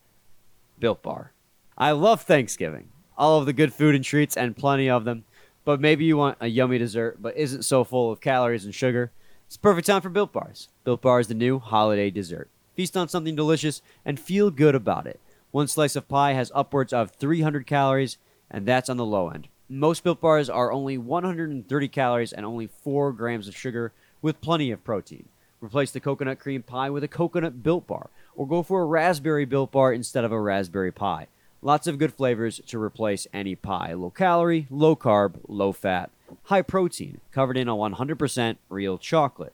Built 0.79 1.03
Bar. 1.03 1.33
I 1.77 1.91
love 1.91 2.23
Thanksgiving, 2.23 2.89
all 3.19 3.39
of 3.39 3.47
the 3.47 3.53
good 3.53 3.73
food 3.73 3.95
and 3.95 4.05
treats, 4.05 4.37
and 4.37 4.57
plenty 4.57 4.89
of 4.89 5.05
them. 5.05 5.25
But 5.65 5.81
maybe 5.81 6.05
you 6.05 6.17
want 6.17 6.39
a 6.41 6.47
yummy 6.47 6.79
dessert, 6.79 7.21
but 7.21 7.37
isn't 7.37 7.65
so 7.65 7.85
full 7.85 8.13
of 8.13 8.21
calories 8.21 8.65
and 8.65 8.75
sugar. 8.75 9.11
It's 9.55 9.59
perfect 9.61 9.87
time 9.87 10.03
for 10.03 10.09
Built 10.09 10.33
Bars. 10.33 10.69
Built 10.83 11.01
Bar 11.01 11.21
is 11.21 11.29
the 11.29 11.35
new 11.35 11.61
holiday 11.61 12.11
dessert. 12.11 12.49
Feast 12.75 12.97
on 12.97 13.09
something 13.09 13.37
delicious 13.37 13.83
and 14.05 14.19
feel 14.19 14.51
good 14.51 14.75
about 14.75 15.07
it. 15.07 15.21
One 15.53 15.69
slice 15.69 15.95
of 15.95 16.09
pie 16.09 16.33
has 16.33 16.51
upwards 16.57 16.93
of 16.93 17.13
300 17.13 17.65
calories, 17.65 18.19
and 18.51 18.67
that's 18.67 18.89
on 18.89 18.97
the 18.97 19.05
low 19.05 19.29
end. 19.29 19.47
Most 19.69 20.03
Built 20.03 20.21
Bars 20.21 20.51
are 20.51 20.73
only 20.73 20.99
130 20.99 21.87
calories 21.87 22.33
and 22.33 22.45
only 22.45 22.67
4 22.67 23.13
grams 23.13 23.47
of 23.47 23.55
sugar 23.55 23.93
with 24.21 24.41
plenty 24.41 24.73
of 24.73 24.83
protein. 24.83 25.29
Replace 25.61 25.93
the 25.93 26.01
coconut 26.01 26.41
cream 26.41 26.65
pie 26.65 26.91
with 26.91 27.05
a 27.05 27.09
coconut 27.09 27.63
built 27.63 27.87
bar, 27.87 28.11
or 28.35 28.49
go 28.49 28.65
for 28.65 28.83
a 28.83 28.87
raspberry 28.87 29.45
built 29.45 29.71
bar 29.71 29.93
instead 29.93 30.25
of 30.25 30.33
a 30.33 30.41
raspberry 30.41 30.91
pie. 30.91 31.29
Lots 31.63 31.87
of 31.87 32.01
good 32.01 32.13
flavors 32.13 32.61
to 32.67 32.83
replace 32.83 33.29
any 33.33 33.55
pie. 33.55 33.93
Low 33.93 34.11
calorie, 34.11 34.67
low 34.69 34.97
carb, 34.97 35.37
low 35.47 35.71
fat, 35.71 36.11
high 36.45 36.63
protein, 36.63 37.21
covered 37.33 37.57
in 37.57 37.69
a 37.69 37.77
100% 37.77 38.57
real 38.69 38.99
chocolate. 38.99 39.53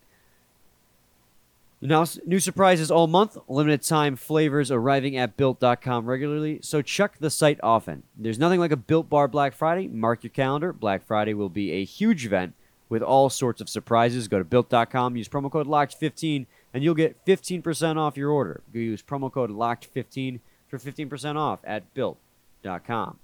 Now, 1.82 2.04
new 2.26 2.40
surprises 2.40 2.90
all 2.90 3.06
month, 3.06 3.38
limited 3.48 3.82
time 3.82 4.16
flavors 4.16 4.70
arriving 4.70 5.16
at 5.16 5.38
built.com 5.38 6.04
regularly, 6.04 6.58
so 6.62 6.82
check 6.82 7.18
the 7.18 7.30
site 7.30 7.58
often. 7.62 8.02
There's 8.18 8.38
nothing 8.38 8.60
like 8.60 8.70
a 8.70 8.76
built 8.76 9.08
bar 9.08 9.28
Black 9.28 9.54
Friday. 9.54 9.88
Mark 9.88 10.22
your 10.22 10.30
calendar. 10.30 10.74
Black 10.74 11.06
Friday 11.06 11.32
will 11.32 11.48
be 11.48 11.72
a 11.72 11.84
huge 11.84 12.26
event 12.26 12.52
with 12.90 13.02
all 13.02 13.30
sorts 13.30 13.62
of 13.62 13.70
surprises. 13.70 14.28
Go 14.28 14.36
to 14.38 14.44
built.com, 14.44 15.16
use 15.16 15.28
promo 15.28 15.50
code 15.50 15.66
LOCKED15, 15.66 16.44
and 16.74 16.84
you'll 16.84 16.94
get 16.94 17.24
15% 17.24 17.96
off 17.96 18.18
your 18.18 18.30
order. 18.30 18.60
Use 18.74 19.02
promo 19.02 19.32
code 19.32 19.50
LOCKED15 19.50 20.40
for 20.68 20.78
15% 20.78 21.36
off 21.36 21.60
at 21.64 21.94
built.com. 21.94 23.18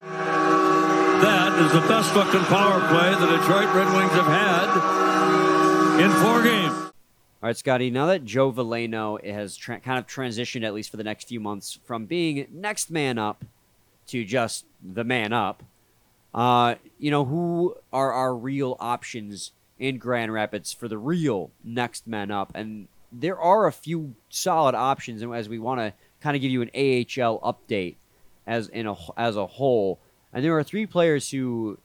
That 0.00 1.43
is 1.58 1.72
the 1.72 1.80
best 1.82 2.10
fucking 2.12 2.40
power 2.46 2.80
play 2.88 3.10
the 3.14 3.36
Detroit 3.36 3.72
Red 3.74 3.94
Wings 3.96 4.10
have 4.12 4.26
had 4.26 6.00
in 6.04 6.10
four 6.10 6.42
games. 6.42 6.72
All 6.74 7.48
right, 7.48 7.56
Scotty, 7.56 7.90
now 7.90 8.06
that 8.06 8.24
Joe 8.24 8.50
Veleno 8.50 9.24
has 9.24 9.56
tra- 9.56 9.78
kind 9.78 9.98
of 9.98 10.06
transitioned, 10.06 10.64
at 10.64 10.74
least 10.74 10.90
for 10.90 10.96
the 10.96 11.04
next 11.04 11.28
few 11.28 11.38
months, 11.38 11.78
from 11.84 12.06
being 12.06 12.48
next 12.50 12.90
man 12.90 13.18
up 13.18 13.44
to 14.08 14.24
just 14.24 14.64
the 14.82 15.04
man 15.04 15.32
up, 15.32 15.62
uh, 16.34 16.74
you 16.98 17.12
know, 17.12 17.24
who 17.24 17.76
are 17.92 18.12
our 18.12 18.34
real 18.34 18.76
options 18.80 19.52
in 19.78 19.98
Grand 19.98 20.32
Rapids 20.32 20.72
for 20.72 20.88
the 20.88 20.98
real 20.98 21.52
next 21.62 22.08
man 22.08 22.32
up? 22.32 22.50
And 22.56 22.88
there 23.12 23.38
are 23.38 23.68
a 23.68 23.72
few 23.72 24.16
solid 24.28 24.74
options, 24.74 25.22
and 25.22 25.32
as 25.32 25.48
we 25.48 25.60
want 25.60 25.78
to 25.78 25.92
kind 26.20 26.34
of 26.34 26.42
give 26.42 26.50
you 26.50 26.62
an 26.62 26.70
AHL 26.74 27.38
update 27.40 27.94
as 28.46 28.68
in 28.68 28.86
a 28.86 28.96
as 29.16 29.36
a 29.36 29.46
whole, 29.46 30.00
and 30.34 30.44
there 30.44 30.58
are 30.58 30.64
three 30.64 30.84
players 30.84 31.30
who 31.30 31.78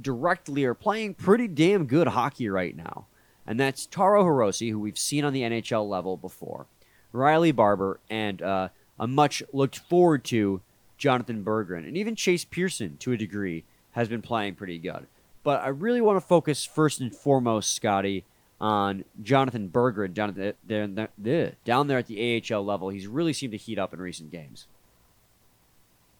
directly 0.00 0.64
are 0.64 0.74
playing 0.74 1.14
pretty 1.14 1.46
damn 1.46 1.86
good 1.86 2.08
hockey 2.08 2.48
right 2.48 2.74
now, 2.74 3.06
and 3.46 3.60
that's 3.60 3.86
Taro 3.86 4.24
Hirose, 4.24 4.68
who 4.68 4.80
we've 4.80 4.98
seen 4.98 5.24
on 5.24 5.32
the 5.32 5.42
NHL 5.42 5.88
level 5.88 6.16
before, 6.16 6.66
Riley 7.12 7.52
Barber, 7.52 8.00
and 8.10 8.40
uh, 8.40 8.68
a 8.98 9.06
much 9.06 9.42
looked 9.52 9.78
forward 9.78 10.24
to 10.24 10.62
Jonathan 10.96 11.44
Berggren, 11.44 11.86
and 11.86 11.96
even 11.96 12.16
Chase 12.16 12.44
Pearson 12.44 12.96
to 12.98 13.12
a 13.12 13.16
degree 13.16 13.64
has 13.92 14.08
been 14.08 14.22
playing 14.22 14.54
pretty 14.54 14.78
good. 14.78 15.06
But 15.44 15.62
I 15.62 15.68
really 15.68 16.00
want 16.00 16.16
to 16.16 16.26
focus 16.26 16.64
first 16.64 17.00
and 17.00 17.14
foremost, 17.14 17.72
Scotty, 17.74 18.24
on 18.60 19.04
Jonathan 19.22 19.68
Berggren 19.68 20.14
down 20.14 20.54
there, 20.66 21.54
down 21.64 21.86
there 21.86 21.98
at 21.98 22.06
the 22.06 22.42
AHL 22.50 22.64
level. 22.64 22.88
He's 22.88 23.06
really 23.06 23.32
seemed 23.32 23.52
to 23.52 23.58
heat 23.58 23.78
up 23.78 23.92
in 23.92 24.00
recent 24.00 24.32
games. 24.32 24.66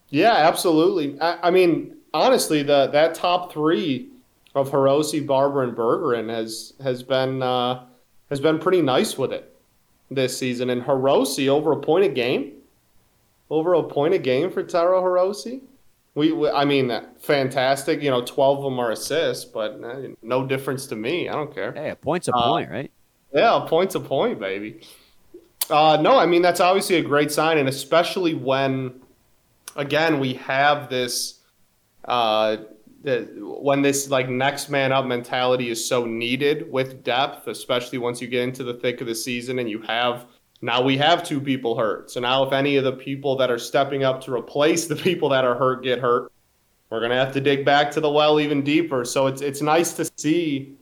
Yeah, 0.09 0.33
absolutely. 0.33 1.19
I, 1.19 1.47
I 1.47 1.51
mean, 1.51 1.97
honestly, 2.13 2.63
the 2.63 2.87
that 2.87 3.15
top 3.15 3.51
three 3.51 4.09
of 4.55 4.69
Hirose, 4.71 5.25
Barber, 5.25 5.63
and 5.63 5.75
Berggren 5.75 6.29
has 6.29 6.73
has 6.81 7.03
been 7.03 7.41
uh, 7.41 7.85
has 8.29 8.39
been 8.39 8.59
pretty 8.59 8.81
nice 8.81 9.17
with 9.17 9.33
it 9.33 9.53
this 10.09 10.37
season. 10.37 10.69
And 10.69 10.81
Hirose 10.81 11.47
over 11.47 11.73
a 11.73 11.77
point 11.77 12.05
a 12.05 12.09
game 12.09 12.53
over 13.49 13.73
a 13.73 13.83
point 13.83 14.13
a 14.13 14.17
game 14.17 14.51
for 14.51 14.63
Taro 14.63 15.01
Hirose. 15.01 15.61
We, 16.15 16.31
we, 16.31 16.49
I 16.49 16.65
mean, 16.65 16.91
fantastic. 17.19 18.01
You 18.01 18.09
know, 18.09 18.21
twelve 18.23 18.59
of 18.59 18.63
them 18.63 18.79
are 18.79 18.91
assists, 18.91 19.45
but 19.45 19.83
uh, 19.83 20.09
no 20.21 20.45
difference 20.45 20.87
to 20.87 20.95
me. 20.95 21.29
I 21.29 21.33
don't 21.33 21.53
care. 21.53 21.73
Hey, 21.73 21.91
a 21.91 21.95
point's 21.95 22.27
a 22.27 22.33
uh, 22.33 22.49
point, 22.49 22.71
right? 22.71 22.91
Yeah, 23.33 23.63
a 23.63 23.67
point's 23.67 23.95
a 23.95 23.99
point, 23.99 24.39
baby. 24.39 24.81
Uh, 25.69 25.97
no, 26.01 26.17
I 26.17 26.25
mean 26.25 26.41
that's 26.41 26.59
obviously 26.59 26.95
a 26.95 27.03
great 27.03 27.31
sign, 27.31 27.57
and 27.57 27.69
especially 27.69 28.33
when, 28.33 29.01
again, 29.77 30.19
we 30.19 30.33
have 30.33 30.89
this, 30.89 31.41
uh, 32.05 32.57
when 33.03 33.81
this 33.81 34.09
like 34.09 34.27
next 34.27 34.69
man 34.69 34.91
up 34.91 35.05
mentality 35.05 35.69
is 35.69 35.87
so 35.87 36.05
needed 36.05 36.69
with 36.71 37.03
depth, 37.03 37.47
especially 37.47 37.99
once 37.99 38.21
you 38.21 38.27
get 38.27 38.41
into 38.41 38.63
the 38.63 38.73
thick 38.73 38.99
of 38.99 39.07
the 39.07 39.15
season 39.15 39.59
and 39.59 39.69
you 39.69 39.81
have 39.81 40.25
now 40.61 40.81
we 40.81 40.97
have 40.97 41.23
two 41.23 41.39
people 41.39 41.77
hurt. 41.77 42.09
So 42.09 42.19
now 42.19 42.43
if 42.43 42.51
any 42.51 42.77
of 42.77 42.83
the 42.83 42.93
people 42.93 43.35
that 43.37 43.51
are 43.51 43.59
stepping 43.59 44.03
up 44.03 44.21
to 44.21 44.33
replace 44.33 44.87
the 44.87 44.95
people 44.95 45.29
that 45.29 45.45
are 45.45 45.55
hurt 45.55 45.83
get 45.83 45.99
hurt, 45.99 46.31
we're 46.89 46.99
gonna 46.99 47.15
have 47.15 47.33
to 47.33 47.41
dig 47.41 47.63
back 47.63 47.91
to 47.91 48.01
the 48.01 48.09
well 48.09 48.39
even 48.39 48.63
deeper. 48.63 49.05
So 49.05 49.27
it's 49.27 49.41
it's 49.41 49.61
nice 49.61 49.93
to 49.93 50.09
see. 50.17 50.75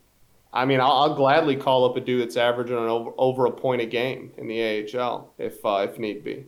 I 0.54 0.64
mean, 0.64 0.80
I'll, 0.80 0.92
I'll 0.92 1.16
gladly 1.16 1.58
call 1.58 1.84
up 1.84 1.98
a 1.98 2.00
dude 2.00 2.22
that's 2.22 2.38
averaging 2.38 2.78
an 2.78 2.84
over, 2.84 3.12
over 3.18 3.46
a 3.46 3.52
point 3.52 3.82
a 3.82 3.86
game 3.86 4.32
in 4.38 4.48
the 4.48 4.98
AHL 4.98 5.34
if 5.38 5.64
uh, 5.66 5.86
if 5.90 6.00
need 6.00 6.24
be. 6.24 6.46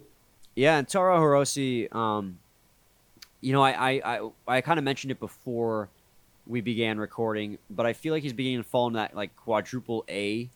Yeah, 0.58 0.80
and 0.80 0.88
Taro 0.88 1.20
Hirose, 1.20 1.94
um, 1.94 2.40
you 3.42 3.54
know, 3.54 3.62
I 3.62 3.92
I, 3.92 4.18
I, 4.18 4.30
I 4.48 4.62
kind 4.62 4.80
of 4.80 4.84
mentioned 4.84 5.12
it 5.12 5.20
before 5.20 5.88
we 6.48 6.62
began 6.62 6.98
recording, 6.98 7.60
but 7.70 7.86
I 7.86 7.94
feel 7.94 8.12
like 8.12 8.24
he's 8.24 8.34
beginning 8.34 8.64
to 8.64 8.68
fall 8.68 8.88
in 8.88 8.94
that 8.94 9.16
like 9.16 9.36
quadruple 9.36 10.04
A 10.10 10.50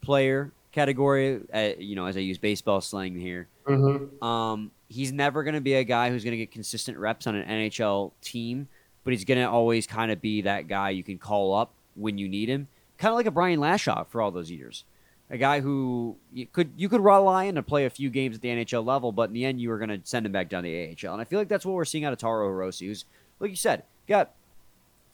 player 0.00 0.52
category. 0.70 1.40
Uh, 1.52 1.70
you 1.76 1.96
know, 1.96 2.06
as 2.06 2.16
I 2.16 2.20
use 2.20 2.38
baseball 2.38 2.80
slang 2.80 3.16
here. 3.16 3.48
Mm-hmm. 3.66 4.24
Um, 4.24 4.70
he's 4.88 5.10
never 5.10 5.42
going 5.42 5.54
to 5.54 5.60
be 5.60 5.74
a 5.74 5.82
guy 5.82 6.10
who's 6.10 6.22
going 6.22 6.30
to 6.30 6.38
get 6.38 6.52
consistent 6.52 6.96
reps 6.96 7.26
on 7.26 7.34
an 7.34 7.48
NHL 7.48 8.12
team, 8.22 8.68
but 9.02 9.12
he's 9.12 9.24
going 9.24 9.40
to 9.40 9.50
always 9.50 9.88
kind 9.88 10.12
of 10.12 10.20
be 10.20 10.42
that 10.42 10.68
guy 10.68 10.90
you 10.90 11.02
can 11.02 11.18
call 11.18 11.52
up 11.52 11.72
when 11.96 12.16
you 12.16 12.28
need 12.28 12.48
him, 12.48 12.68
kind 12.96 13.10
of 13.10 13.16
like 13.16 13.26
a 13.26 13.32
Brian 13.32 13.58
Lashoff 13.58 14.06
for 14.06 14.22
all 14.22 14.30
those 14.30 14.52
years. 14.52 14.84
A 15.28 15.36
guy 15.36 15.60
who 15.60 16.16
you 16.32 16.46
could 16.46 16.70
you 16.76 16.88
could 16.88 17.00
rely 17.00 17.48
on 17.48 17.54
to 17.54 17.62
play 17.62 17.84
a 17.84 17.90
few 17.90 18.10
games 18.10 18.36
at 18.36 18.42
the 18.42 18.48
NHL 18.48 18.84
level, 18.84 19.10
but 19.10 19.28
in 19.30 19.34
the 19.34 19.44
end 19.44 19.60
you 19.60 19.70
were 19.70 19.78
going 19.78 19.88
to 19.88 20.00
send 20.04 20.24
him 20.24 20.32
back 20.32 20.48
down 20.48 20.62
to 20.62 20.68
the 20.68 20.88
AHL. 20.90 21.12
And 21.12 21.20
I 21.20 21.24
feel 21.24 21.38
like 21.38 21.48
that's 21.48 21.66
what 21.66 21.74
we're 21.74 21.84
seeing 21.84 22.04
out 22.04 22.12
of 22.12 22.18
Taro 22.18 22.48
Hirose, 22.48 22.80
who's 22.80 23.04
like 23.40 23.50
you 23.50 23.56
said, 23.56 23.82
got 24.06 24.32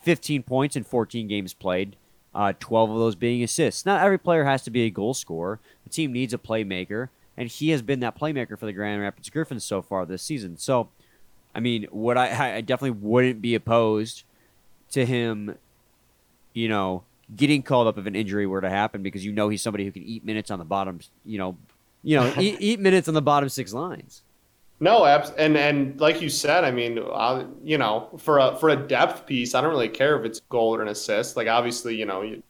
15 0.02 0.42
points 0.42 0.76
in 0.76 0.84
14 0.84 1.28
games 1.28 1.54
played 1.54 1.96
uh, 2.34 2.52
12 2.58 2.90
of 2.90 2.98
those 2.98 3.14
being 3.14 3.42
assists. 3.42 3.84
Not 3.84 4.02
every 4.02 4.18
player 4.18 4.44
has 4.44 4.62
to 4.62 4.70
be 4.70 4.82
a 4.82 4.90
goal 4.90 5.14
scorer. 5.14 5.60
The 5.84 5.90
team 5.90 6.12
needs 6.12 6.32
a 6.32 6.38
playmaker. 6.38 7.08
and 7.36 7.48
he 7.48 7.70
has 7.70 7.82
been 7.82 8.00
that 8.00 8.18
playmaker 8.18 8.58
for 8.58 8.66
the 8.66 8.72
Grand 8.72 9.00
Rapids 9.00 9.30
Griffins 9.30 9.64
so 9.64 9.82
far 9.82 10.04
this 10.04 10.22
season. 10.22 10.56
So, 10.56 10.88
I 11.54 11.60
mean, 11.60 11.86
what 11.90 12.16
I 12.16 12.56
I 12.56 12.60
definitely 12.60 12.98
wouldn't 13.02 13.42
be 13.42 13.54
opposed 13.54 14.24
to 14.90 15.06
him, 15.06 15.56
you 16.52 16.68
know, 16.68 17.04
getting 17.34 17.62
called 17.62 17.86
up 17.86 17.98
if 17.98 18.06
an 18.06 18.14
injury 18.14 18.46
were 18.46 18.60
to 18.60 18.70
happen 18.70 19.02
because 19.02 19.24
you 19.24 19.32
know 19.32 19.48
he's 19.48 19.62
somebody 19.62 19.84
who 19.84 19.92
can 19.92 20.02
eat 20.02 20.24
minutes 20.24 20.50
on 20.50 20.58
the 20.58 20.64
bottom, 20.64 21.00
you 21.24 21.38
know, 21.38 21.56
you 22.02 22.16
know, 22.16 22.32
eat, 22.38 22.56
eat 22.60 22.80
minutes 22.80 23.08
on 23.08 23.14
the 23.14 23.22
bottom 23.22 23.48
six 23.48 23.72
lines. 23.72 24.22
No, 24.80 25.04
abs- 25.04 25.30
and 25.38 25.56
and 25.56 26.00
like 26.00 26.20
you 26.20 26.28
said, 26.28 26.64
I 26.64 26.72
mean, 26.72 26.98
uh, 26.98 27.46
you 27.62 27.78
know, 27.78 28.08
for 28.18 28.38
a 28.38 28.56
for 28.56 28.70
a 28.70 28.76
depth 28.76 29.26
piece, 29.26 29.54
I 29.54 29.60
don't 29.60 29.70
really 29.70 29.88
care 29.88 30.18
if 30.18 30.24
it's 30.24 30.40
goal 30.48 30.74
or 30.74 30.82
an 30.82 30.88
assist. 30.88 31.36
Like 31.36 31.46
obviously, 31.46 31.94
you 31.94 32.04
know, 32.04 32.22
you 32.22 32.42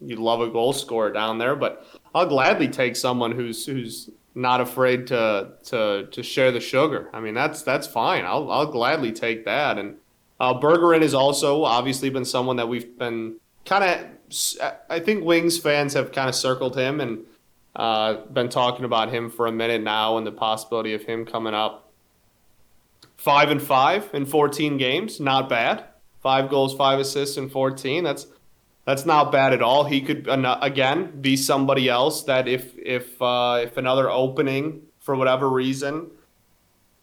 you 0.00 0.16
love 0.16 0.40
a 0.40 0.48
goal 0.48 0.72
scorer 0.72 1.12
down 1.12 1.38
there, 1.38 1.54
but 1.54 1.86
I'll 2.14 2.26
gladly 2.26 2.68
take 2.68 2.96
someone 2.96 3.32
who's 3.32 3.66
who's 3.66 4.08
not 4.34 4.60
afraid 4.60 5.06
to 5.08 5.52
to 5.64 6.08
to 6.10 6.22
share 6.22 6.50
the 6.50 6.60
sugar. 6.60 7.10
I 7.12 7.20
mean, 7.20 7.34
that's 7.34 7.62
that's 7.62 7.86
fine. 7.86 8.24
I'll 8.24 8.50
I'll 8.50 8.66
gladly 8.66 9.12
take 9.12 9.44
that. 9.44 9.78
And 9.78 9.96
uh, 10.40 10.58
Berggren 10.58 11.02
has 11.02 11.12
also 11.12 11.64
obviously 11.64 12.08
been 12.08 12.24
someone 12.24 12.56
that 12.56 12.68
we've 12.68 12.98
been 12.98 13.36
kind 13.64 13.84
of. 13.84 14.06
I 14.90 14.98
think 15.00 15.24
Wings 15.24 15.58
fans 15.58 15.92
have 15.94 16.10
kind 16.10 16.28
of 16.28 16.34
circled 16.34 16.76
him 16.76 17.00
and 17.00 17.24
uh, 17.76 18.24
been 18.32 18.48
talking 18.48 18.84
about 18.84 19.10
him 19.12 19.30
for 19.30 19.46
a 19.46 19.52
minute 19.52 19.82
now, 19.82 20.16
and 20.16 20.26
the 20.26 20.32
possibility 20.32 20.94
of 20.94 21.02
him 21.02 21.24
coming 21.24 21.54
up. 21.54 21.92
Five 23.16 23.50
and 23.50 23.62
five 23.62 24.10
in 24.12 24.26
14 24.26 24.76
games, 24.76 25.20
not 25.20 25.48
bad. 25.48 25.84
Five 26.20 26.48
goals, 26.48 26.74
five 26.74 26.98
assists 26.98 27.36
in 27.36 27.48
14. 27.48 28.02
That's 28.04 28.26
that's 28.86 29.06
not 29.06 29.32
bad 29.32 29.52
at 29.52 29.62
all. 29.62 29.84
He 29.84 30.02
could 30.02 30.28
again 30.28 31.20
be 31.20 31.36
somebody 31.36 31.88
else 31.88 32.24
that 32.24 32.48
if 32.48 32.76
if 32.78 33.20
uh, 33.20 33.60
if 33.62 33.76
another 33.76 34.10
opening 34.10 34.82
for 35.00 35.16
whatever 35.16 35.48
reason 35.48 36.10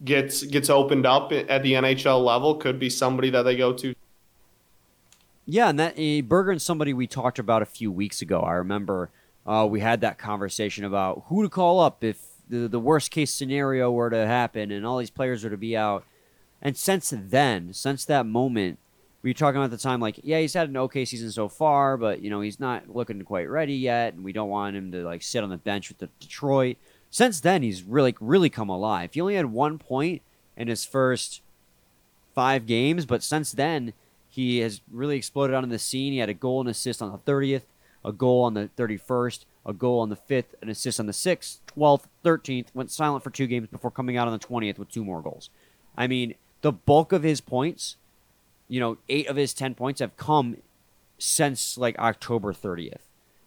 gets 0.03 0.43
gets 0.43 0.69
opened 0.69 1.05
up 1.05 1.31
at 1.31 1.63
the 1.63 1.73
NHL 1.73 2.23
level, 2.23 2.55
could 2.55 2.79
be 2.79 2.89
somebody 2.89 3.29
that 3.31 3.43
they 3.43 3.55
go 3.55 3.73
to. 3.73 3.95
Yeah, 5.51 5.67
and 5.67 5.77
that 5.79 5.95
uh, 5.95 6.23
Berggren 6.23 6.61
somebody 6.61 6.93
we 6.93 7.07
talked 7.07 7.37
about 7.37 7.61
a 7.61 7.65
few 7.65 7.91
weeks 7.91 8.21
ago. 8.21 8.39
I 8.39 8.53
remember 8.53 9.09
uh, 9.45 9.67
we 9.69 9.81
had 9.81 9.99
that 9.99 10.17
conversation 10.17 10.85
about 10.85 11.23
who 11.27 11.43
to 11.43 11.49
call 11.49 11.81
up 11.81 12.05
if 12.05 12.23
the, 12.47 12.69
the 12.69 12.79
worst 12.79 13.11
case 13.11 13.33
scenario 13.33 13.91
were 13.91 14.09
to 14.09 14.25
happen 14.25 14.71
and 14.71 14.85
all 14.85 14.97
these 14.97 15.09
players 15.09 15.43
were 15.43 15.49
to 15.49 15.57
be 15.57 15.75
out. 15.75 16.05
And 16.61 16.77
since 16.77 17.13
then, 17.13 17.73
since 17.73 18.05
that 18.05 18.25
moment, 18.25 18.79
we 19.23 19.31
were 19.31 19.33
talking 19.33 19.57
about 19.57 19.71
the 19.71 19.77
time 19.77 19.99
like, 19.99 20.21
yeah, 20.23 20.39
he's 20.39 20.53
had 20.53 20.69
an 20.69 20.77
okay 20.77 21.03
season 21.03 21.33
so 21.33 21.49
far, 21.49 21.97
but 21.97 22.21
you 22.21 22.29
know 22.29 22.39
he's 22.39 22.61
not 22.61 22.87
looking 22.87 23.21
quite 23.23 23.49
ready 23.49 23.75
yet, 23.75 24.13
and 24.13 24.23
we 24.23 24.31
don't 24.31 24.47
want 24.47 24.77
him 24.77 24.89
to 24.93 25.03
like 25.03 25.21
sit 25.21 25.43
on 25.43 25.49
the 25.49 25.57
bench 25.57 25.89
with 25.89 25.97
the 25.97 26.07
Detroit. 26.21 26.77
Since 27.09 27.41
then, 27.41 27.61
he's 27.61 27.83
really 27.83 28.15
really 28.21 28.49
come 28.49 28.69
alive. 28.69 29.09
He 29.13 29.19
only 29.19 29.35
had 29.35 29.47
one 29.47 29.79
point 29.79 30.21
in 30.55 30.69
his 30.69 30.85
first 30.85 31.41
five 32.33 32.65
games, 32.65 33.05
but 33.05 33.21
since 33.21 33.51
then 33.51 33.91
he 34.31 34.59
has 34.59 34.81
really 34.91 35.17
exploded 35.17 35.55
onto 35.55 35.69
the 35.69 35.79
scene. 35.79 36.13
He 36.13 36.19
had 36.19 36.29
a 36.29 36.33
goal 36.33 36.61
and 36.61 36.69
assist 36.69 37.01
on 37.01 37.11
the 37.11 37.31
30th 37.31 37.63
a 38.03 38.11
goal 38.11 38.43
on 38.43 38.53
the 38.53 38.69
31st, 38.77 39.45
a 39.65 39.73
goal 39.73 39.99
on 39.99 40.09
the 40.09 40.15
5th, 40.15 40.55
an 40.61 40.69
assist 40.69 40.99
on 40.99 41.05
the 41.05 41.11
6th, 41.11 41.59
12th, 41.77 42.05
13th, 42.23 42.67
went 42.73 42.91
silent 42.91 43.23
for 43.23 43.29
two 43.29 43.47
games 43.47 43.67
before 43.67 43.91
coming 43.91 44.17
out 44.17 44.27
on 44.27 44.33
the 44.33 44.45
20th 44.45 44.77
with 44.77 44.89
two 44.89 45.05
more 45.05 45.21
goals. 45.21 45.49
I 45.95 46.07
mean, 46.07 46.35
the 46.61 46.71
bulk 46.71 47.11
of 47.11 47.23
his 47.23 47.41
points, 47.41 47.97
you 48.67 48.79
know, 48.79 48.97
eight 49.09 49.27
of 49.27 49.35
his 49.35 49.53
10 49.53 49.75
points 49.75 49.99
have 49.99 50.17
come 50.17 50.57
since 51.17 51.77
like 51.77 51.97
October 51.99 52.53
30th. 52.53 53.01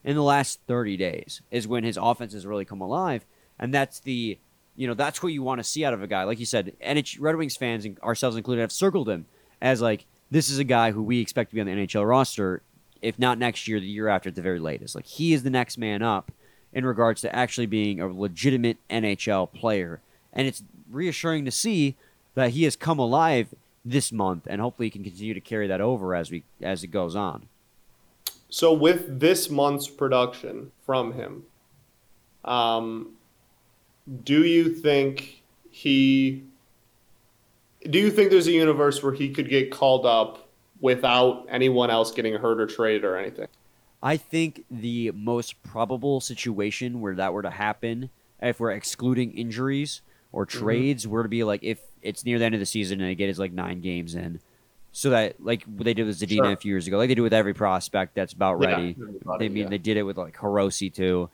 In 0.05 0.17
the 0.17 0.23
last 0.23 0.61
30 0.69 0.99
days 0.99 1.41
is 1.51 1.67
when 1.67 1.83
his 1.83 1.97
offense 2.01 2.35
has 2.35 2.47
really 2.47 2.67
come 2.67 2.83
alive. 2.83 3.25
And 3.59 3.73
that's 3.73 4.01
the, 4.01 4.39
you 4.77 4.87
know, 4.87 4.93
that's 4.93 5.23
what 5.23 5.33
you 5.33 5.43
want 5.43 5.61
to 5.61 5.65
see 5.65 5.85
out 5.85 5.95
of 5.95 6.03
a 6.03 6.07
guy. 6.07 6.25
Like 6.25 6.39
you 6.39 6.47
said, 6.47 6.77
NH 6.85 7.17
Red 7.21 7.37
Wings 7.37 7.57
fans, 7.57 7.87
ourselves 8.03 8.37
included, 8.37 8.61
have 8.61 8.73
circled 8.73 9.09
him 9.09 9.25
as 9.63 9.81
like, 9.81 10.05
this 10.35 10.51
is 10.51 10.59
a 10.59 10.65
guy 10.65 10.91
who 10.91 11.01
we 11.01 11.21
expect 11.21 11.51
to 11.51 11.55
be 11.55 11.61
on 11.61 11.69
the 11.69 11.73
NHL 11.73 12.09
roster 12.09 12.61
if 13.01 13.21
not 13.21 13.39
next 13.39 13.69
year, 13.69 13.79
the 13.79 13.87
year 13.87 14.09
after 14.09 14.31
at 14.31 14.35
the 14.35 14.43
very 14.43 14.59
latest. 14.59 14.97
Like 14.97 15.05
he 15.05 15.33
is 15.33 15.45
the 15.45 15.51
next 15.51 15.79
man 15.79 16.03
up 16.03 16.33
in 16.73 16.85
regards 16.85 17.21
to 17.21 17.33
actually 17.37 17.67
being 17.67 18.01
a 18.01 18.09
legitimate 18.09 18.79
NHL 18.91 19.53
player. 19.53 20.01
And 20.33 20.49
it's 20.49 20.65
reassuring 20.91 21.45
to 21.45 21.53
see 21.53 21.95
that 22.35 22.51
he 22.51 22.65
has 22.65 22.75
come 22.75 22.99
alive 22.99 23.55
this 23.85 24.11
month 24.11 24.49
and 24.51 24.61
hopefully 24.61 24.87
he 24.87 24.91
can 24.91 25.05
continue 25.05 25.35
to 25.35 25.41
carry 25.41 25.69
that 25.69 25.81
over 25.81 26.17
as 26.17 26.33
we 26.33 26.43
as 26.61 26.83
it 26.83 26.89
goes 26.89 27.15
on. 27.15 27.47
So 28.49 28.73
with 28.73 29.21
this 29.21 29.49
month's 29.49 29.87
production 29.87 30.73
from 30.85 31.13
him, 31.13 31.45
um, 32.45 33.13
do 34.25 34.43
you 34.45 34.75
think 34.75 35.43
he 35.71 36.43
do 37.89 37.99
you 37.99 38.11
think 38.11 38.31
there's 38.31 38.47
a 38.47 38.53
universe 38.53 39.03
where 39.03 39.13
he 39.13 39.31
could 39.31 39.49
get 39.49 39.71
called 39.71 40.07
up 40.07 40.45
without 40.85 41.47
anyone 41.49 41.89
else 41.89 42.13
getting 42.13 42.35
hurt 42.35 42.61
or 42.61 42.67
traded 42.67 43.05
or 43.05 43.17
anything. 43.17 43.49
I 44.03 44.19
think 44.19 44.67
the 44.71 45.13
most 45.13 45.63
probable 45.63 46.21
situation 46.21 47.01
where 47.01 47.15
that 47.15 47.33
were 47.33 47.41
to 47.41 47.51
happen, 47.51 48.11
if 48.43 48.61
we're 48.61 48.73
excluding 48.73 49.33
injuries 49.33 50.03
or 50.31 50.45
mm-hmm. 50.45 50.59
trades, 50.59 51.05
mm-hmm. 51.05 51.13
were 51.13 51.23
to 51.23 51.29
be 51.31 51.43
like 51.43 51.63
if 51.63 51.81
it's 52.03 52.27
near 52.27 52.39
the 52.39 52.45
end 52.45 52.55
of 52.55 52.61
the 52.61 52.67
season 52.67 53.01
and 53.01 53.09
they 53.09 53.15
get 53.15 53.29
his 53.29 53.39
like 53.39 53.53
nine 53.53 53.81
games 53.81 54.15
in, 54.15 54.41
so 54.93 55.09
that 55.09 55.43
like 55.43 55.65
they 55.67 55.95
did 55.95 56.07
with 56.07 56.21
Zadina 56.21 56.45
sure. 56.45 56.53
a 56.53 56.57
few 56.57 56.71
years 56.71 56.87
ago, 56.87 56.99
like 56.99 57.09
they 57.09 57.15
do 57.15 57.23
with 57.23 57.33
every 57.33 57.55
prospect 57.55 58.15
that's 58.15 58.35
about 58.35 58.61
ready. 58.61 58.95
Yeah, 58.99 59.37
they 59.39 59.49
mean 59.49 59.65
yeah. 59.65 59.69
they 59.71 59.79
did 59.79 59.97
it 59.97 60.03
with 60.03 60.19
like 60.19 60.37
Hirose 60.37 60.93
too. 60.93 61.31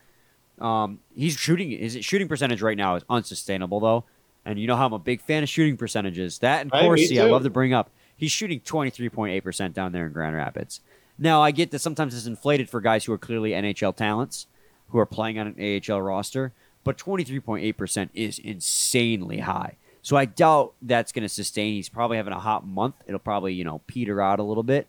Um, 0.60 1.00
he's 1.12 1.36
shooting 1.36 1.70
his 1.70 2.04
shooting 2.04 2.28
percentage 2.28 2.62
right 2.62 2.76
now 2.76 2.94
is 2.94 3.02
unsustainable 3.10 3.80
though, 3.80 4.04
and 4.44 4.58
you 4.58 4.66
know 4.66 4.76
how 4.76 4.86
I'm 4.86 4.92
a 4.92 4.98
big 4.98 5.20
fan 5.20 5.42
of 5.42 5.48
shooting 5.48 5.76
percentages. 5.76 6.38
That 6.38 6.62
and 6.62 6.70
Corsi, 6.70 7.20
I 7.20 7.24
love 7.24 7.42
to 7.44 7.50
bring 7.50 7.72
up. 7.72 7.90
He's 8.16 8.32
shooting 8.32 8.60
23.8% 8.60 9.72
down 9.72 9.92
there 9.92 10.06
in 10.06 10.12
Grand 10.12 10.36
Rapids. 10.36 10.80
Now, 11.18 11.42
I 11.42 11.50
get 11.50 11.70
that 11.70 11.80
sometimes 11.80 12.14
it's 12.14 12.26
inflated 12.26 12.68
for 12.68 12.80
guys 12.80 13.04
who 13.04 13.12
are 13.12 13.18
clearly 13.18 13.50
NHL 13.50 13.94
talents 13.96 14.46
who 14.88 14.98
are 14.98 15.06
playing 15.06 15.38
on 15.38 15.54
an 15.56 15.82
AHL 15.88 16.02
roster, 16.02 16.52
but 16.84 16.98
23.8% 16.98 18.08
is 18.14 18.38
insanely 18.38 19.40
high. 19.40 19.76
So 20.02 20.16
I 20.16 20.24
doubt 20.24 20.72
that's 20.80 21.12
going 21.12 21.22
to 21.22 21.28
sustain. 21.28 21.74
He's 21.74 21.88
probably 21.88 22.16
having 22.16 22.32
a 22.32 22.40
hot 22.40 22.66
month. 22.66 22.94
It'll 23.06 23.20
probably, 23.20 23.52
you 23.54 23.64
know, 23.64 23.80
peter 23.86 24.20
out 24.20 24.38
a 24.38 24.42
little 24.42 24.62
bit. 24.62 24.88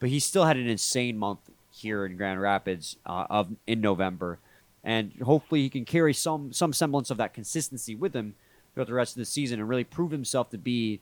But 0.00 0.08
he 0.08 0.20
still 0.20 0.44
had 0.44 0.56
an 0.56 0.68
insane 0.68 1.18
month 1.18 1.40
here 1.70 2.04
in 2.04 2.16
Grand 2.16 2.40
Rapids 2.40 2.96
uh, 3.06 3.26
of 3.30 3.50
in 3.66 3.80
November, 3.80 4.38
and 4.84 5.12
hopefully 5.22 5.62
he 5.62 5.68
can 5.68 5.84
carry 5.84 6.14
some 6.14 6.52
some 6.52 6.72
semblance 6.72 7.10
of 7.10 7.16
that 7.16 7.34
consistency 7.34 7.94
with 7.94 8.14
him 8.14 8.34
throughout 8.78 8.86
the 8.86 8.94
rest 8.94 9.16
of 9.16 9.18
the 9.18 9.24
season 9.24 9.58
and 9.58 9.68
really 9.68 9.82
prove 9.82 10.12
himself 10.12 10.50
to 10.50 10.58
be 10.58 11.00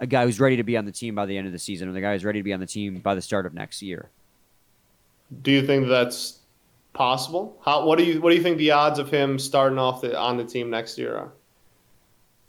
a 0.00 0.06
guy 0.06 0.24
who's 0.24 0.40
ready 0.40 0.56
to 0.56 0.64
be 0.64 0.76
on 0.76 0.84
the 0.84 0.90
team 0.90 1.14
by 1.14 1.24
the 1.26 1.38
end 1.38 1.46
of 1.46 1.52
the 1.52 1.58
season, 1.60 1.88
or 1.88 1.92
the 1.92 2.00
guy 2.00 2.12
who's 2.12 2.24
ready 2.24 2.40
to 2.40 2.42
be 2.42 2.52
on 2.52 2.58
the 2.58 2.66
team 2.66 2.98
by 2.98 3.14
the 3.14 3.22
start 3.22 3.46
of 3.46 3.54
next 3.54 3.82
year. 3.82 4.10
Do 5.42 5.52
you 5.52 5.64
think 5.64 5.86
that's 5.86 6.40
possible? 6.92 7.56
How 7.64 7.86
what 7.86 7.98
do 7.98 8.04
you 8.04 8.20
what 8.20 8.30
do 8.30 8.36
you 8.36 8.42
think 8.42 8.58
the 8.58 8.72
odds 8.72 8.98
of 8.98 9.10
him 9.10 9.38
starting 9.38 9.78
off 9.78 10.00
the, 10.00 10.18
on 10.18 10.36
the 10.36 10.44
team 10.44 10.70
next 10.70 10.98
year 10.98 11.30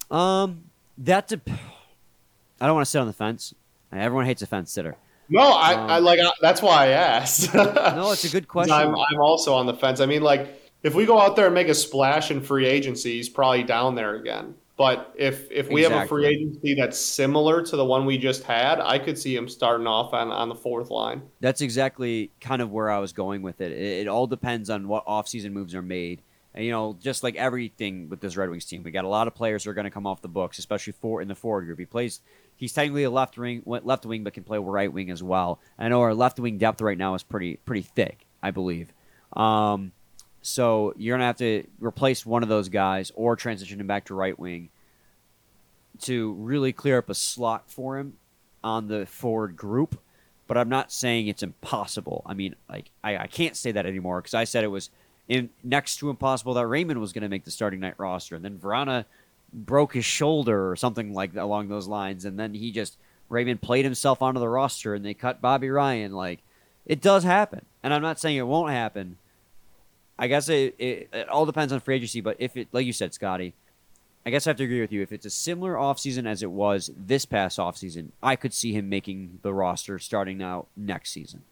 are? 0.09 0.17
Um, 0.17 0.63
that 0.97 1.27
dep- 1.27 1.47
I 1.47 2.65
don't 2.65 2.73
want 2.73 2.85
to 2.85 2.89
sit 2.89 2.99
on 2.99 3.07
the 3.07 3.13
fence. 3.13 3.53
Everyone 3.93 4.25
hates 4.25 4.41
a 4.41 4.47
fence 4.47 4.71
sitter. 4.71 4.97
No, 5.29 5.41
I, 5.41 5.73
um, 5.75 5.89
I 5.89 5.99
like 5.99 6.19
I, 6.19 6.31
that's 6.41 6.61
why 6.61 6.85
I 6.85 6.87
asked. 6.87 7.53
no, 7.53 8.11
it's 8.11 8.25
a 8.25 8.29
good 8.29 8.47
question. 8.47 8.73
I'm, 8.73 8.95
I'm 8.95 9.19
also 9.19 9.53
on 9.53 9.67
the 9.67 9.73
fence. 9.75 9.99
I 9.99 10.07
mean, 10.07 10.23
like 10.23 10.64
if 10.85 10.93
we 10.93 11.03
go 11.05 11.19
out 11.19 11.35
there 11.35 11.47
and 11.47 11.55
make 11.55 11.67
a 11.67 11.73
splash 11.73 12.29
in 12.29 12.39
free 12.39 12.67
agency, 12.67 13.17
he's 13.17 13.27
probably 13.27 13.63
down 13.63 13.95
there 13.95 14.15
again. 14.15 14.53
But 14.77 15.13
if 15.17 15.49
if 15.51 15.67
we 15.69 15.81
exactly. 15.81 15.97
have 15.97 16.05
a 16.05 16.07
free 16.07 16.25
agency 16.27 16.75
that's 16.75 16.99
similar 16.99 17.63
to 17.63 17.75
the 17.75 17.83
one 17.83 18.05
we 18.05 18.19
just 18.19 18.43
had, 18.43 18.79
I 18.79 18.99
could 18.99 19.17
see 19.17 19.35
him 19.35 19.49
starting 19.49 19.87
off 19.87 20.13
on, 20.13 20.31
on 20.31 20.47
the 20.47 20.55
fourth 20.55 20.91
line. 20.91 21.23
That's 21.39 21.61
exactly 21.61 22.29
kind 22.39 22.61
of 22.61 22.71
where 22.71 22.91
I 22.91 22.99
was 22.99 23.13
going 23.13 23.41
with 23.41 23.61
it. 23.61 23.71
It, 23.71 24.01
it 24.01 24.07
all 24.07 24.27
depends 24.27 24.69
on 24.69 24.87
what 24.87 25.07
offseason 25.07 25.53
moves 25.53 25.73
are 25.73 25.81
made. 25.81 26.21
And, 26.53 26.63
you 26.63 26.71
know, 26.71 26.95
just 27.01 27.23
like 27.23 27.35
everything 27.35 28.07
with 28.07 28.21
this 28.21 28.37
Red 28.37 28.49
Wings 28.49 28.65
team, 28.65 28.83
we 28.83 28.91
got 28.91 29.05
a 29.05 29.09
lot 29.09 29.27
of 29.27 29.33
players 29.33 29.63
who 29.63 29.71
are 29.71 29.73
going 29.73 29.85
to 29.85 29.91
come 29.91 30.05
off 30.05 30.21
the 30.21 30.27
books, 30.27 30.59
especially 30.59 30.93
for 30.93 31.21
in 31.21 31.27
the 31.27 31.35
forward 31.35 31.65
group. 31.65 31.79
He 31.79 31.85
plays. 31.85 32.21
He's 32.57 32.73
technically 32.73 33.03
a 33.03 33.09
left 33.09 33.37
wing, 33.37 33.63
left 33.65 34.05
wing, 34.05 34.23
but 34.23 34.33
can 34.33 34.43
play 34.43 34.59
right 34.59 34.93
wing 34.93 35.09
as 35.09 35.23
well. 35.23 35.59
I 35.79 35.89
know 35.89 36.01
our 36.01 36.13
left 36.13 36.39
wing 36.39 36.57
depth 36.59 36.79
right 36.79 36.97
now 36.97 37.15
is 37.15 37.23
pretty 37.23 37.55
pretty 37.57 37.81
thick, 37.81 38.25
I 38.43 38.51
believe. 38.51 38.93
Um, 39.33 39.91
so 40.45 40.93
you're 40.97 41.15
gonna 41.15 41.25
have 41.25 41.37
to 41.37 41.65
replace 41.79 42.25
one 42.25 42.43
of 42.43 42.49
those 42.49 42.69
guys 42.69 43.11
or 43.15 43.35
transition 43.35 43.79
him 43.79 43.87
back 43.87 44.05
to 44.05 44.13
right 44.13 44.37
wing 44.37 44.69
to 46.01 46.33
really 46.33 46.73
clear 46.73 46.97
up 46.97 47.09
a 47.09 47.15
slot 47.15 47.69
for 47.69 47.97
him 47.97 48.17
on 48.63 48.87
the 48.87 49.05
forward 49.05 49.55
group. 49.55 49.99
But 50.47 50.57
I'm 50.57 50.69
not 50.69 50.91
saying 50.91 51.27
it's 51.27 51.41
impossible. 51.41 52.21
I 52.25 52.35
mean, 52.35 52.55
like 52.69 52.91
I, 53.03 53.17
I 53.17 53.27
can't 53.27 53.57
say 53.57 53.71
that 53.71 53.85
anymore 53.85 54.21
because 54.21 54.35
I 54.35 54.43
said 54.43 54.63
it 54.63 54.67
was 54.67 54.89
in 55.27 55.49
next 55.63 55.97
to 55.97 56.09
impossible 56.09 56.53
that 56.53 56.67
Raymond 56.67 56.99
was 57.01 57.13
going 57.13 57.23
to 57.23 57.29
make 57.29 57.45
the 57.45 57.51
starting 57.51 57.79
night 57.79 57.95
roster, 57.97 58.35
and 58.35 58.45
then 58.45 58.59
Vrana 58.59 59.05
broke 59.51 59.93
his 59.93 60.05
shoulder 60.05 60.69
or 60.69 60.75
something 60.75 61.13
like 61.13 61.33
that 61.33 61.43
along 61.43 61.67
those 61.67 61.87
lines, 61.87 62.25
and 62.25 62.37
then 62.37 62.53
he 62.53 62.71
just 62.71 62.97
Raymond 63.29 63.61
played 63.61 63.85
himself 63.85 64.21
onto 64.21 64.39
the 64.39 64.49
roster, 64.49 64.93
and 64.93 65.03
they 65.03 65.15
cut 65.15 65.41
Bobby 65.41 65.69
Ryan. 65.69 66.11
Like 66.11 66.41
it 66.85 67.01
does 67.01 67.23
happen, 67.23 67.65
and 67.81 67.91
I'm 67.91 68.03
not 68.03 68.19
saying 68.19 68.37
it 68.37 68.45
won't 68.45 68.71
happen, 68.71 69.17
I 70.17 70.27
guess 70.27 70.49
it, 70.49 70.75
it, 70.79 71.09
it 71.11 71.29
all 71.29 71.45
depends 71.45 71.73
on 71.73 71.79
free 71.79 71.95
agency, 71.95 72.21
but 72.21 72.37
if 72.39 72.55
it, 72.55 72.69
like 72.71 72.85
you 72.85 72.93
said, 72.93 73.13
Scotty, 73.13 73.53
I 74.25 74.29
guess 74.29 74.47
I 74.47 74.51
have 74.51 74.57
to 74.57 74.63
agree 74.63 74.81
with 74.81 74.91
you. 74.91 75.01
If 75.01 75.11
it's 75.11 75.25
a 75.25 75.29
similar 75.29 75.73
offseason 75.73 76.27
as 76.27 76.41
it 76.41 76.49
was 76.49 76.89
this 76.97 77.25
past 77.25 77.59
offseason, 77.59 78.09
I 78.23 78.35
could 78.35 78.53
see 78.53 78.73
him 78.73 78.89
making 78.89 79.39
the 79.41 79.53
roster 79.53 79.99
starting 79.99 80.37
now 80.37 80.65
next 80.75 81.11
season. 81.11 81.43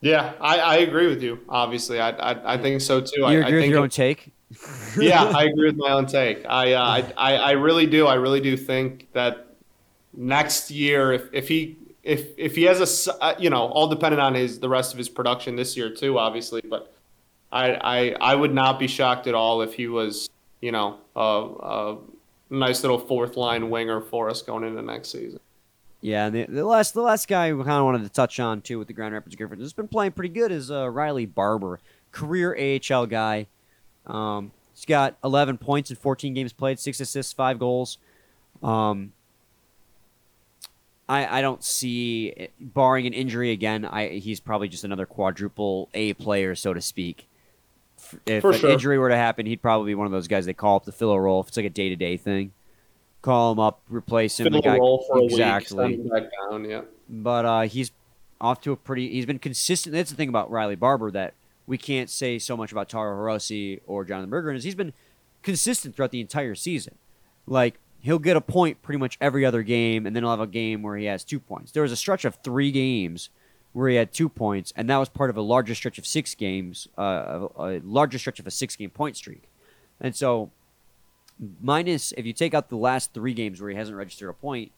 Yeah, 0.00 0.32
I, 0.40 0.58
I 0.58 0.76
agree 0.78 1.06
with 1.06 1.22
you. 1.22 1.40
Obviously, 1.48 2.00
I 2.00 2.10
I, 2.10 2.54
I 2.54 2.58
think 2.58 2.80
so 2.80 3.00
too. 3.00 3.20
You 3.20 3.24
I, 3.24 3.32
agree 3.32 3.42
I 3.42 3.50
with 3.50 3.62
think 3.62 3.70
your 3.72 3.82
own 3.82 3.88
take? 3.88 4.32
yeah, 4.98 5.24
I 5.24 5.44
agree 5.44 5.66
with 5.66 5.76
my 5.76 5.92
own 5.92 6.06
take. 6.06 6.44
I, 6.46 6.72
uh, 6.72 6.82
I, 6.82 7.12
I, 7.16 7.36
I 7.36 7.50
really 7.52 7.86
do. 7.86 8.06
I 8.06 8.14
really 8.14 8.40
do 8.40 8.56
think 8.56 9.08
that 9.12 9.54
next 10.12 10.70
year, 10.70 11.12
if, 11.12 11.28
if 11.32 11.48
he 11.48 11.76
if 12.02 12.36
if 12.36 12.56
he 12.56 12.64
has 12.64 13.08
a 13.08 13.22
uh, 13.22 13.34
you 13.38 13.48
know 13.48 13.66
all 13.68 13.86
dependent 13.86 14.20
on 14.20 14.34
his 14.34 14.58
the 14.58 14.68
rest 14.68 14.92
of 14.92 14.98
his 14.98 15.08
production 15.08 15.56
this 15.56 15.76
year 15.76 15.90
too, 15.90 16.18
obviously. 16.18 16.62
But 16.68 16.92
I 17.52 17.74
I, 17.74 18.16
I 18.20 18.34
would 18.34 18.54
not 18.54 18.78
be 18.78 18.86
shocked 18.88 19.26
at 19.26 19.34
all 19.34 19.62
if 19.62 19.74
he 19.74 19.86
was 19.86 20.28
you 20.60 20.72
know 20.72 20.98
a, 21.14 21.20
a 21.20 21.98
nice 22.50 22.82
little 22.82 22.98
fourth 22.98 23.36
line 23.36 23.70
winger 23.70 24.00
for 24.00 24.30
us 24.30 24.42
going 24.42 24.64
into 24.64 24.82
next 24.82 25.10
season. 25.10 25.40
Yeah, 26.00 26.30
the, 26.30 26.46
the 26.46 26.64
last 26.64 26.94
the 26.94 27.02
last 27.02 27.28
guy 27.28 27.52
we 27.52 27.62
kind 27.62 27.78
of 27.78 27.84
wanted 27.84 28.02
to 28.02 28.08
touch 28.08 28.40
on 28.40 28.60
too 28.60 28.78
with 28.78 28.88
the 28.88 28.94
Grand 28.94 29.14
Rapids 29.14 29.36
Griffins 29.36 29.62
has 29.62 29.72
been 29.72 29.88
playing 29.88 30.12
pretty 30.12 30.34
good 30.34 30.50
is 30.50 30.70
uh, 30.70 30.90
Riley 30.90 31.26
Barber, 31.26 31.78
career 32.10 32.56
AHL 32.58 33.06
guy. 33.06 33.46
Um, 34.06 34.50
he's 34.74 34.84
got 34.84 35.16
11 35.22 35.58
points 35.58 35.90
in 35.90 35.96
14 35.96 36.34
games 36.34 36.52
played, 36.52 36.80
six 36.80 36.98
assists, 36.98 37.32
five 37.32 37.60
goals. 37.60 37.98
Um, 38.64 39.12
I 41.08 41.38
I 41.38 41.40
don't 41.40 41.62
see, 41.62 42.48
barring 42.58 43.06
an 43.06 43.12
injury 43.12 43.52
again, 43.52 43.84
I 43.84 44.08
he's 44.08 44.40
probably 44.40 44.68
just 44.68 44.82
another 44.82 45.06
quadruple 45.06 45.88
A 45.94 46.14
player, 46.14 46.56
so 46.56 46.74
to 46.74 46.80
speak. 46.80 47.28
If 48.26 48.42
For 48.42 48.52
an 48.52 48.58
sure. 48.58 48.70
injury 48.70 48.98
were 48.98 49.08
to 49.08 49.16
happen, 49.16 49.46
he'd 49.46 49.62
probably 49.62 49.90
be 49.90 49.94
one 49.94 50.06
of 50.06 50.12
those 50.12 50.28
guys 50.28 50.46
they 50.46 50.52
call 50.54 50.76
up 50.76 50.84
to 50.84 50.92
fill 50.92 51.10
a 51.12 51.20
role. 51.20 51.40
If 51.40 51.48
it's 51.48 51.56
like 51.56 51.66
a 51.66 51.70
day 51.70 51.88
to 51.88 51.96
day 51.96 52.16
thing, 52.16 52.52
call 53.22 53.52
him 53.52 53.58
up, 53.60 53.80
replace 53.88 54.38
him. 54.40 54.44
Fill 54.44 54.52
the 54.62 54.68
a 54.68 54.72
guy- 54.72 54.78
role 54.78 55.04
for 55.08 55.18
a 55.18 55.24
exactly 55.24 55.96
week, 55.98 56.10
back 56.10 56.24
down. 56.50 56.64
Yeah. 56.64 56.82
but 57.08 57.44
uh, 57.44 57.60
he's 57.62 57.90
off 58.40 58.60
to 58.62 58.72
a 58.72 58.76
pretty. 58.76 59.08
He's 59.10 59.26
been 59.26 59.38
consistent. 59.38 59.92
That's 59.94 60.10
the 60.10 60.16
thing 60.16 60.28
about 60.28 60.50
Riley 60.50 60.74
Barber 60.76 61.10
that 61.12 61.34
we 61.66 61.78
can't 61.78 62.10
say 62.10 62.38
so 62.38 62.56
much 62.56 62.72
about 62.72 62.88
Taro 62.88 63.16
Hirose 63.16 63.80
or 63.86 64.04
Jonathan 64.04 64.30
Berggren 64.30 64.56
is 64.56 64.64
he's 64.64 64.74
been 64.74 64.92
consistent 65.42 65.94
throughout 65.94 66.10
the 66.10 66.20
entire 66.20 66.54
season. 66.54 66.96
Like 67.46 67.78
he'll 68.00 68.18
get 68.18 68.36
a 68.36 68.40
point 68.40 68.82
pretty 68.82 68.98
much 68.98 69.16
every 69.20 69.44
other 69.44 69.62
game, 69.62 70.06
and 70.06 70.14
then 70.16 70.22
he'll 70.24 70.30
have 70.30 70.40
a 70.40 70.46
game 70.46 70.82
where 70.82 70.96
he 70.96 71.04
has 71.04 71.22
two 71.24 71.38
points. 71.38 71.70
There 71.72 71.82
was 71.84 71.92
a 71.92 71.96
stretch 71.96 72.24
of 72.24 72.34
three 72.42 72.72
games 72.72 73.28
where 73.72 73.88
he 73.88 73.96
had 73.96 74.12
two 74.12 74.28
points, 74.28 74.72
and 74.76 74.88
that 74.90 74.98
was 74.98 75.08
part 75.08 75.30
of 75.30 75.36
a 75.36 75.42
larger 75.42 75.74
stretch 75.74 75.98
of 75.98 76.06
six 76.06 76.34
games, 76.34 76.88
uh, 76.98 77.48
a, 77.56 77.80
larger 77.84 78.18
stretch 78.18 78.38
of 78.38 78.46
a 78.46 78.50
six-game 78.50 78.90
point 78.90 79.16
streak. 79.16 79.44
And 80.00 80.14
so, 80.14 80.50
minus 81.60 82.12
if 82.12 82.26
you 82.26 82.32
take 82.32 82.54
out 82.54 82.68
the 82.68 82.76
last 82.76 83.14
three 83.14 83.34
games 83.34 83.60
where 83.60 83.70
he 83.70 83.76
hasn't 83.76 83.96
registered 83.96 84.28
a 84.28 84.34
point, 84.34 84.72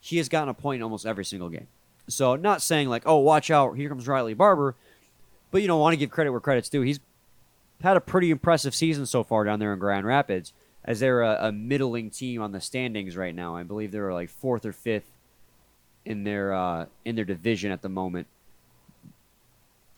he 0.00 0.18
has 0.18 0.28
gotten 0.28 0.48
a 0.48 0.54
point 0.54 0.80
in 0.80 0.82
almost 0.82 1.06
every 1.06 1.24
single 1.24 1.48
game. 1.48 1.68
So 2.08 2.36
not 2.36 2.62
saying 2.62 2.88
like, 2.88 3.02
oh, 3.06 3.16
watch 3.18 3.50
out, 3.50 3.76
here 3.76 3.88
comes 3.88 4.06
Riley 4.06 4.34
Barber, 4.34 4.76
but 5.50 5.62
you 5.62 5.68
know, 5.68 5.78
want 5.78 5.94
to 5.94 5.96
give 5.96 6.10
credit 6.10 6.30
where 6.30 6.40
credit's 6.40 6.68
due. 6.68 6.82
He's 6.82 7.00
had 7.82 7.96
a 7.96 8.00
pretty 8.00 8.30
impressive 8.30 8.74
season 8.74 9.06
so 9.06 9.24
far 9.24 9.44
down 9.44 9.58
there 9.58 9.72
in 9.72 9.78
Grand 9.78 10.06
Rapids, 10.06 10.52
as 10.84 11.00
they're 11.00 11.22
a, 11.22 11.48
a 11.48 11.52
middling 11.52 12.10
team 12.10 12.40
on 12.40 12.52
the 12.52 12.60
standings 12.60 13.16
right 13.16 13.34
now. 13.34 13.56
I 13.56 13.64
believe 13.64 13.90
they're 13.90 14.12
like 14.12 14.30
fourth 14.30 14.64
or 14.64 14.72
fifth 14.72 15.10
in 16.06 16.24
their 16.24 16.54
uh, 16.54 16.86
in 17.04 17.16
their 17.16 17.24
division 17.26 17.70
at 17.70 17.82
the 17.82 17.88
moment. 17.90 18.26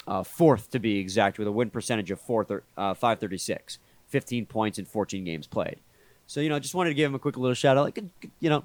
Uh, 0.06 0.22
fourth 0.22 0.70
to 0.70 0.78
be 0.78 0.98
exact, 0.98 1.38
with 1.38 1.46
a 1.46 1.52
win 1.52 1.68
percentage 1.68 2.10
of 2.10 2.18
fourth 2.18 2.50
or 2.50 2.62
uh, 2.78 2.94
536, 2.94 3.78
15 4.08 4.46
points 4.46 4.78
in 4.78 4.86
14 4.86 5.22
games 5.22 5.46
played. 5.46 5.76
So 6.26 6.40
you 6.40 6.48
know, 6.48 6.58
just 6.58 6.74
wanted 6.74 6.90
to 6.90 6.94
give 6.94 7.10
him 7.10 7.14
a 7.14 7.18
quick 7.18 7.36
little 7.36 7.54
shout 7.54 7.76
out. 7.76 7.84
Like, 7.84 7.94
good- 7.94 8.10
good- 8.20 8.30
you 8.40 8.48
know, 8.48 8.64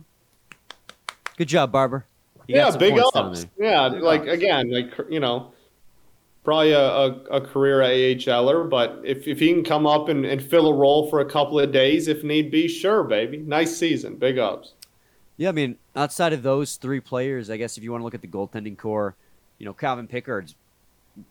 good 1.38 1.50
job, 1.50 1.72
Barber. 1.72 2.06
You 2.48 2.56
yeah, 2.56 2.76
big 2.76 2.98
ups. 2.98 3.46
Yeah, 3.60 3.90
Big 3.90 4.02
like 4.02 4.22
ups. 4.22 4.32
again, 4.32 4.72
like 4.72 4.92
you 5.10 5.20
know, 5.20 5.52
probably 6.46 6.72
a, 6.72 6.80
a, 6.80 7.08
a 7.26 7.42
career 7.42 7.80
AHLer, 7.80 8.70
but 8.70 9.02
if, 9.04 9.28
if 9.28 9.40
he 9.40 9.54
can 9.54 9.64
come 9.64 9.86
up 9.88 10.10
and, 10.10 10.26
and 10.26 10.42
fill 10.42 10.68
a 10.68 10.74
role 10.74 11.10
for 11.10 11.20
a 11.22 11.26
couple 11.26 11.60
of 11.60 11.72
days 11.72 12.08
if 12.08 12.24
need 12.24 12.52
be, 12.52 12.68
sure, 12.68 13.04
baby. 13.04 13.38
Nice 13.38 13.76
season. 13.78 14.16
Big 14.18 14.38
ups. 14.38 14.74
Yeah, 15.44 15.50
I 15.50 15.52
mean, 15.52 15.76
outside 15.94 16.32
of 16.32 16.42
those 16.42 16.78
three 16.78 17.02
players, 17.02 17.50
I 17.50 17.58
guess 17.58 17.78
if 17.78 17.84
you 17.84 17.92
want 17.92 18.00
to 18.00 18.06
look 18.06 18.14
at 18.16 18.22
the 18.22 18.30
goaltending 18.30 18.78
core, 18.78 19.14
you 19.58 19.66
know, 19.66 19.74
Calvin 19.74 20.08
Pickard's 20.08 20.56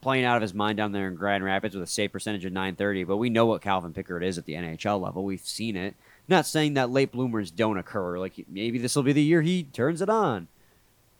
playing 0.02 0.26
out 0.26 0.36
of 0.36 0.42
his 0.42 0.52
mind 0.52 0.76
down 0.76 0.92
there 0.92 1.08
in 1.08 1.14
Grand 1.14 1.42
Rapids 1.42 1.74
with 1.74 1.82
a 1.82 1.86
save 1.90 2.12
percentage 2.12 2.44
of 2.44 2.52
930, 2.52 3.04
but 3.04 3.16
we 3.16 3.30
know 3.30 3.46
what 3.46 3.62
Calvin 3.62 3.94
Pickard 3.94 4.22
is 4.22 4.36
at 4.36 4.44
the 4.44 4.52
NHL 4.52 5.00
level. 5.00 5.24
We've 5.24 5.40
seen 5.40 5.76
it. 5.76 5.94
Not 6.28 6.44
saying 6.44 6.74
that 6.74 6.90
late 6.90 7.10
bloomers 7.10 7.50
don't 7.50 7.78
occur. 7.78 8.18
Like 8.18 8.34
maybe 8.50 8.76
this 8.78 8.94
will 8.94 9.02
be 9.02 9.14
the 9.14 9.22
year 9.22 9.40
he 9.40 9.62
turns 9.64 10.02
it 10.02 10.10
on. 10.10 10.48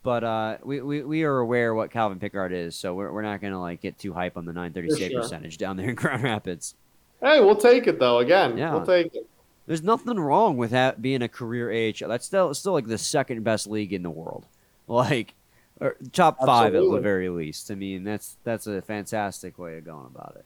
But 0.02 0.22
uh, 0.22 0.58
we, 0.62 0.82
we, 0.82 1.02
we 1.02 1.22
are 1.24 1.38
aware 1.38 1.74
what 1.74 1.90
Calvin 1.90 2.18
Pickard 2.18 2.52
is, 2.52 2.76
so 2.76 2.92
we're, 2.92 3.10
we're 3.10 3.22
not 3.22 3.40
going 3.40 3.54
to 3.54 3.58
like 3.58 3.80
get 3.80 3.98
too 3.98 4.12
hype 4.12 4.36
on 4.36 4.44
the 4.44 4.52
930 4.52 4.88
For 4.90 4.96
save 4.96 5.10
sure. 5.12 5.22
percentage 5.22 5.56
down 5.56 5.78
there 5.78 5.88
in 5.88 5.94
Grand 5.94 6.22
Rapids. 6.22 6.74
Hey, 7.22 7.40
we'll 7.40 7.56
take 7.56 7.86
it 7.86 7.98
though. 7.98 8.18
Again, 8.18 8.58
Yeah. 8.58 8.74
we'll 8.74 8.84
take 8.84 9.14
it. 9.14 9.26
There's 9.66 9.82
nothing 9.82 10.18
wrong 10.18 10.56
with 10.56 10.70
that 10.72 11.00
being 11.00 11.22
a 11.22 11.28
career 11.28 11.70
AHL. 11.70 12.08
That's 12.08 12.26
still 12.26 12.52
still 12.54 12.72
like 12.72 12.86
the 12.86 12.98
second 12.98 13.44
best 13.44 13.66
league 13.66 13.92
in 13.92 14.02
the 14.02 14.10
world, 14.10 14.46
like 14.88 15.34
or 15.80 15.96
top 16.12 16.38
five 16.44 16.74
at 16.74 16.82
the 16.82 17.00
very 17.00 17.28
least. 17.28 17.70
I 17.70 17.74
mean, 17.74 18.04
that's 18.04 18.36
that's 18.44 18.66
a 18.66 18.82
fantastic 18.82 19.58
way 19.58 19.78
of 19.78 19.84
going 19.84 20.06
about 20.06 20.36
it. 20.36 20.44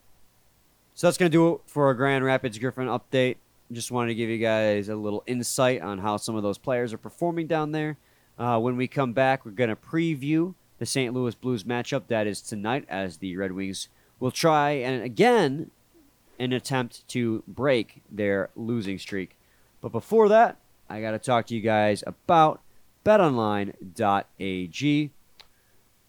So 0.95 1.07
that's 1.07 1.19
gonna 1.19 1.29
do 1.29 1.55
it 1.55 1.61
for 1.67 1.87
our 1.87 1.95
Grand 1.95 2.25
Rapids 2.25 2.59
Griffin 2.59 2.87
update. 2.87 3.37
Just 3.73 3.91
wanted 3.91 4.09
to 4.09 4.15
give 4.15 4.31
you 4.31 4.39
guys 4.39 4.89
a 4.89 4.97
little 4.97 5.25
insight 5.27 5.83
on 5.83 5.99
how 5.99 6.17
some 6.17 6.37
of 6.37 6.43
those 6.43 6.59
players 6.59 6.93
are 6.93 6.99
performing 6.99 7.47
down 7.47 7.73
there. 7.73 7.97
Uh, 8.39 8.59
when 8.59 8.77
we 8.77 8.87
come 8.87 9.13
back, 9.13 9.45
we're 9.45 9.51
gonna 9.53 9.77
preview 9.77 10.55
the 10.79 10.87
St. 10.87 11.13
Louis 11.13 11.35
Blues 11.35 11.65
matchup 11.65 12.07
that 12.09 12.27
is 12.27 12.41
tonight, 12.41 12.85
as 12.89 13.17
the 13.19 13.37
Red 13.37 13.53
Wings 13.53 13.89
will 14.21 14.31
try 14.31 14.71
and 14.71 15.03
again 15.03 15.71
an 16.39 16.53
attempt 16.53 17.07
to 17.09 17.43
break 17.47 18.03
their 18.11 18.51
losing 18.57 18.99
streak. 18.99 19.37
But 19.81 19.93
before 19.93 20.29
that, 20.29 20.57
I 20.89 21.01
got 21.01 21.13
to 21.13 21.19
talk 21.19 21.47
to 21.47 21.55
you 21.55 21.61
guys 21.61 22.03
about 22.07 22.61
betonline.ag. 23.05 23.75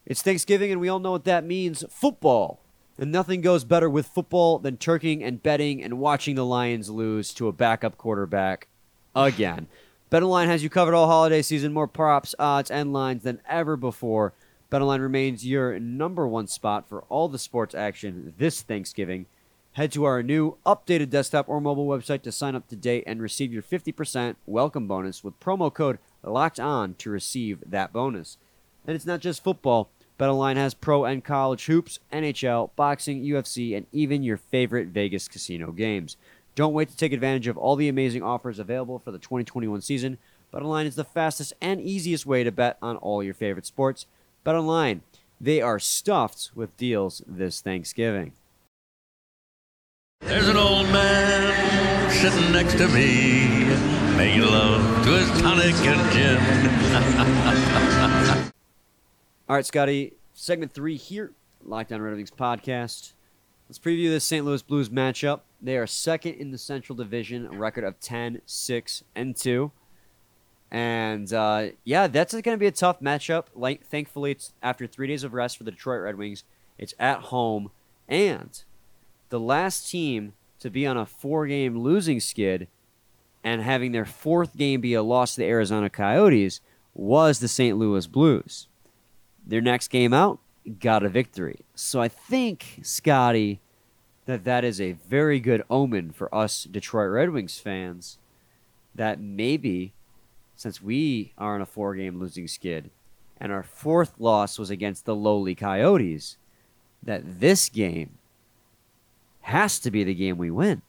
It's 0.06 0.22
Thanksgiving, 0.22 0.72
and 0.72 0.80
we 0.80 0.90
all 0.90 1.00
know 1.00 1.12
what 1.12 1.26
that 1.26 1.44
means 1.46 1.84
football. 1.90 2.60
And 2.98 3.12
nothing 3.12 3.42
goes 3.42 3.64
better 3.64 3.90
with 3.90 4.08
football 4.08 4.58
than 4.58 4.78
turking 4.78 5.24
and 5.24 5.44
betting 5.44 5.84
and 5.84 6.00
watching 6.00 6.36
the 6.36 6.46
Lions 6.46 6.90
lose 6.90 7.34
to 7.36 7.48
a 7.48 7.52
backup 7.52 7.98
quarterback 7.98 8.68
again. 9.16 9.68
BetOnline 10.12 10.48
has 10.48 10.64
you 10.64 10.70
covered 10.70 10.94
all 10.94 11.08
holiday 11.08 11.42
season, 11.42 11.74
more 11.74 11.88
props, 11.88 12.34
odds, 12.40 12.72
and 12.72 12.94
lines 12.94 13.24
than 13.24 13.42
ever 13.48 13.76
before. 13.76 14.34
BetOnline 14.72 15.02
remains 15.02 15.46
your 15.46 15.78
number 15.80 16.28
one 16.28 16.48
spot 16.48 16.88
for 16.88 17.02
all 17.04 17.28
the 17.28 17.38
sports 17.38 17.76
action 17.76 18.34
this 18.38 18.62
Thanksgiving. 18.62 19.26
Head 19.78 19.92
to 19.92 20.06
our 20.06 20.24
new 20.24 20.58
updated 20.66 21.12
desktop 21.12 21.48
or 21.48 21.62
mobile 21.62 21.86
website 21.86 22.24
to 22.24 22.32
sign 22.32 22.56
up 22.56 22.68
today 22.68 23.04
and 23.06 23.22
receive 23.22 23.54
your 23.54 23.62
50% 23.62 24.36
welcome 24.48 24.88
bonus 24.88 25.24
with 25.24 25.40
promo 25.40 25.72
code 25.72 26.00
LOCKED 26.24 26.60
ON 26.60 26.96
to 26.96 27.12
receive 27.12 27.60
that 27.64 27.94
bonus. 27.94 28.40
And 28.88 28.96
it's 28.96 29.06
not 29.06 29.20
just 29.20 29.44
football. 29.44 29.92
BetOnline 30.20 30.56
has 30.56 30.74
pro 30.74 31.06
and 31.06 31.24
college 31.24 31.68
hoops, 31.68 32.00
NHL, 32.12 32.72
boxing, 32.76 33.24
UFC, 33.24 33.78
and 33.78 33.86
even 33.92 34.24
your 34.24 34.38
favorite 34.38 34.88
Vegas 34.88 35.28
casino 35.28 35.72
games. 35.72 36.18
Don't 36.56 36.74
wait 36.74 36.90
to 36.90 36.98
take 36.98 37.14
advantage 37.14 37.46
of 37.46 37.56
all 37.56 37.76
the 37.76 37.88
amazing 37.88 38.24
offers 38.24 38.58
available 38.58 38.98
for 38.98 39.12
the 39.12 39.20
2021 39.20 39.82
season. 39.82 40.18
BetOnline 40.52 40.88
is 40.88 40.96
the 40.96 41.04
fastest 41.04 41.54
and 41.62 41.80
easiest 41.80 42.26
way 42.26 42.44
to 42.44 42.52
bet 42.52 42.80
on 42.82 42.98
all 42.98 43.22
your 43.22 43.36
favorite 43.36 43.68
sports. 43.68 44.08
BetOnline, 44.44 45.02
they 45.40 45.62
are 45.62 45.78
stuffed 45.78 46.50
with 46.56 46.76
deals 46.78 47.22
this 47.28 47.62
Thanksgiving. 47.62 48.32
There's 50.22 50.48
an 50.48 50.58
old 50.58 50.88
man 50.88 52.12
sitting 52.12 52.52
next 52.52 52.74
to 52.78 52.88
me, 52.88 53.66
making 54.18 54.42
love 54.42 55.06
to 55.06 55.12
his 55.12 55.30
tonic 55.42 55.76
and 55.76 56.12
gin. 56.12 56.38
All 59.50 59.56
right, 59.56 59.66
Scotty, 59.66 60.14
segment 60.34 60.74
three 60.74 60.98
here, 60.98 61.32
Locked 61.64 61.92
On 61.92 62.02
Red 62.02 62.16
Wings 62.16 62.32
podcast. 62.32 63.14
Let's 63.70 63.80
preview 63.80 64.10
this 64.10 64.24
St. 64.24 64.46
Louis 64.46 64.62
Blues 64.62 64.90
matchup. 64.90 65.42
They 65.62 65.78
are 65.78 65.88
second 65.88 66.36
in 66.36 66.52
the 66.52 66.58
Central 66.58 66.96
Division, 66.96 67.46
a 67.48 67.58
record 67.58 67.84
of 67.84 68.00
10, 68.00 68.42
6, 68.46 69.04
and 69.16 69.36
2. 69.36 69.72
And 70.72 71.32
uh, 71.32 71.68
yeah, 71.84 72.08
that's 72.08 72.34
going 72.34 72.56
to 72.56 72.58
be 72.58 72.68
a 72.68 72.72
tough 72.72 73.00
matchup. 73.00 73.46
Like, 73.56 73.86
thankfully, 73.86 74.32
it's 74.32 74.54
after 74.62 74.88
three 74.88 75.08
days 75.08 75.24
of 75.24 75.34
rest 75.34 75.58
for 75.58 75.64
the 75.64 75.72
Detroit 75.72 76.02
Red 76.02 76.18
Wings. 76.18 76.44
It's 76.78 76.94
at 77.00 77.20
home, 77.24 77.72
and 78.08 78.62
the 79.30 79.40
last 79.40 79.90
team 79.90 80.34
to 80.60 80.70
be 80.70 80.86
on 80.88 80.98
a 80.98 81.06
four-game 81.06 81.80
losing 81.80 82.20
skid 82.20 82.68
and 83.44 83.62
having 83.62 83.92
their 83.92 84.06
fourth 84.06 84.58
game 84.58 84.82
be 84.82 84.94
a 84.94 85.04
loss 85.04 85.36
to 85.36 85.42
the 85.42 85.48
Arizona 85.48 85.90
Coyotes 85.90 86.62
was 86.94 87.40
the 87.40 87.48
St. 87.48 87.78
Louis 87.78 88.08
Blues. 88.08 88.68
Their 89.46 89.62
next 89.62 89.90
game 89.90 90.14
out 90.14 90.40
got 90.80 91.04
a 91.04 91.10
victory. 91.10 91.60
So 91.76 92.02
I 92.02 92.08
think, 92.08 92.80
Scotty, 92.82 93.62
that 94.26 94.44
that 94.44 94.66
is 94.66 94.82
a 94.82 94.94
very 94.94 95.40
good 95.40 95.64
omen 95.70 96.12
for 96.12 96.34
us 96.36 96.64
Detroit 96.66 97.12
Red 97.12 97.30
Wings 97.30 97.60
fans. 97.60 98.18
That 98.94 99.20
maybe, 99.20 99.94
since 100.56 100.82
we 100.82 101.34
are 101.38 101.56
on 101.56 101.62
a 101.62 101.66
four-game 101.66 102.20
losing 102.20 102.48
skid, 102.48 102.90
and 103.40 103.52
our 103.52 103.64
fourth 103.64 104.20
loss 104.20 104.58
was 104.58 104.70
against 104.70 105.06
the 105.06 105.16
lowly 105.16 105.54
Coyotes, 105.54 106.38
that 107.04 107.40
this 107.40 107.70
game 107.70 108.17
has 109.48 109.80
to 109.80 109.92
be 109.92 110.04
the 110.04 110.14
game 110.14 110.38
we 110.38 110.52
win. 110.52 110.82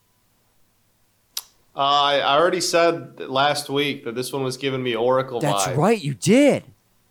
Uh, 1.77 1.81
I 1.81 2.37
already 2.37 2.61
said 2.61 3.21
last 3.21 3.69
week 3.71 4.05
that 4.05 4.17
this 4.17 4.33
one 4.33 4.43
was 4.43 4.57
giving 4.57 4.83
me 4.83 4.97
Oracle 4.97 5.39
That's 5.41 5.67
vibes. 5.69 5.77
right, 5.77 6.01
you 6.03 6.15
did. 6.15 6.65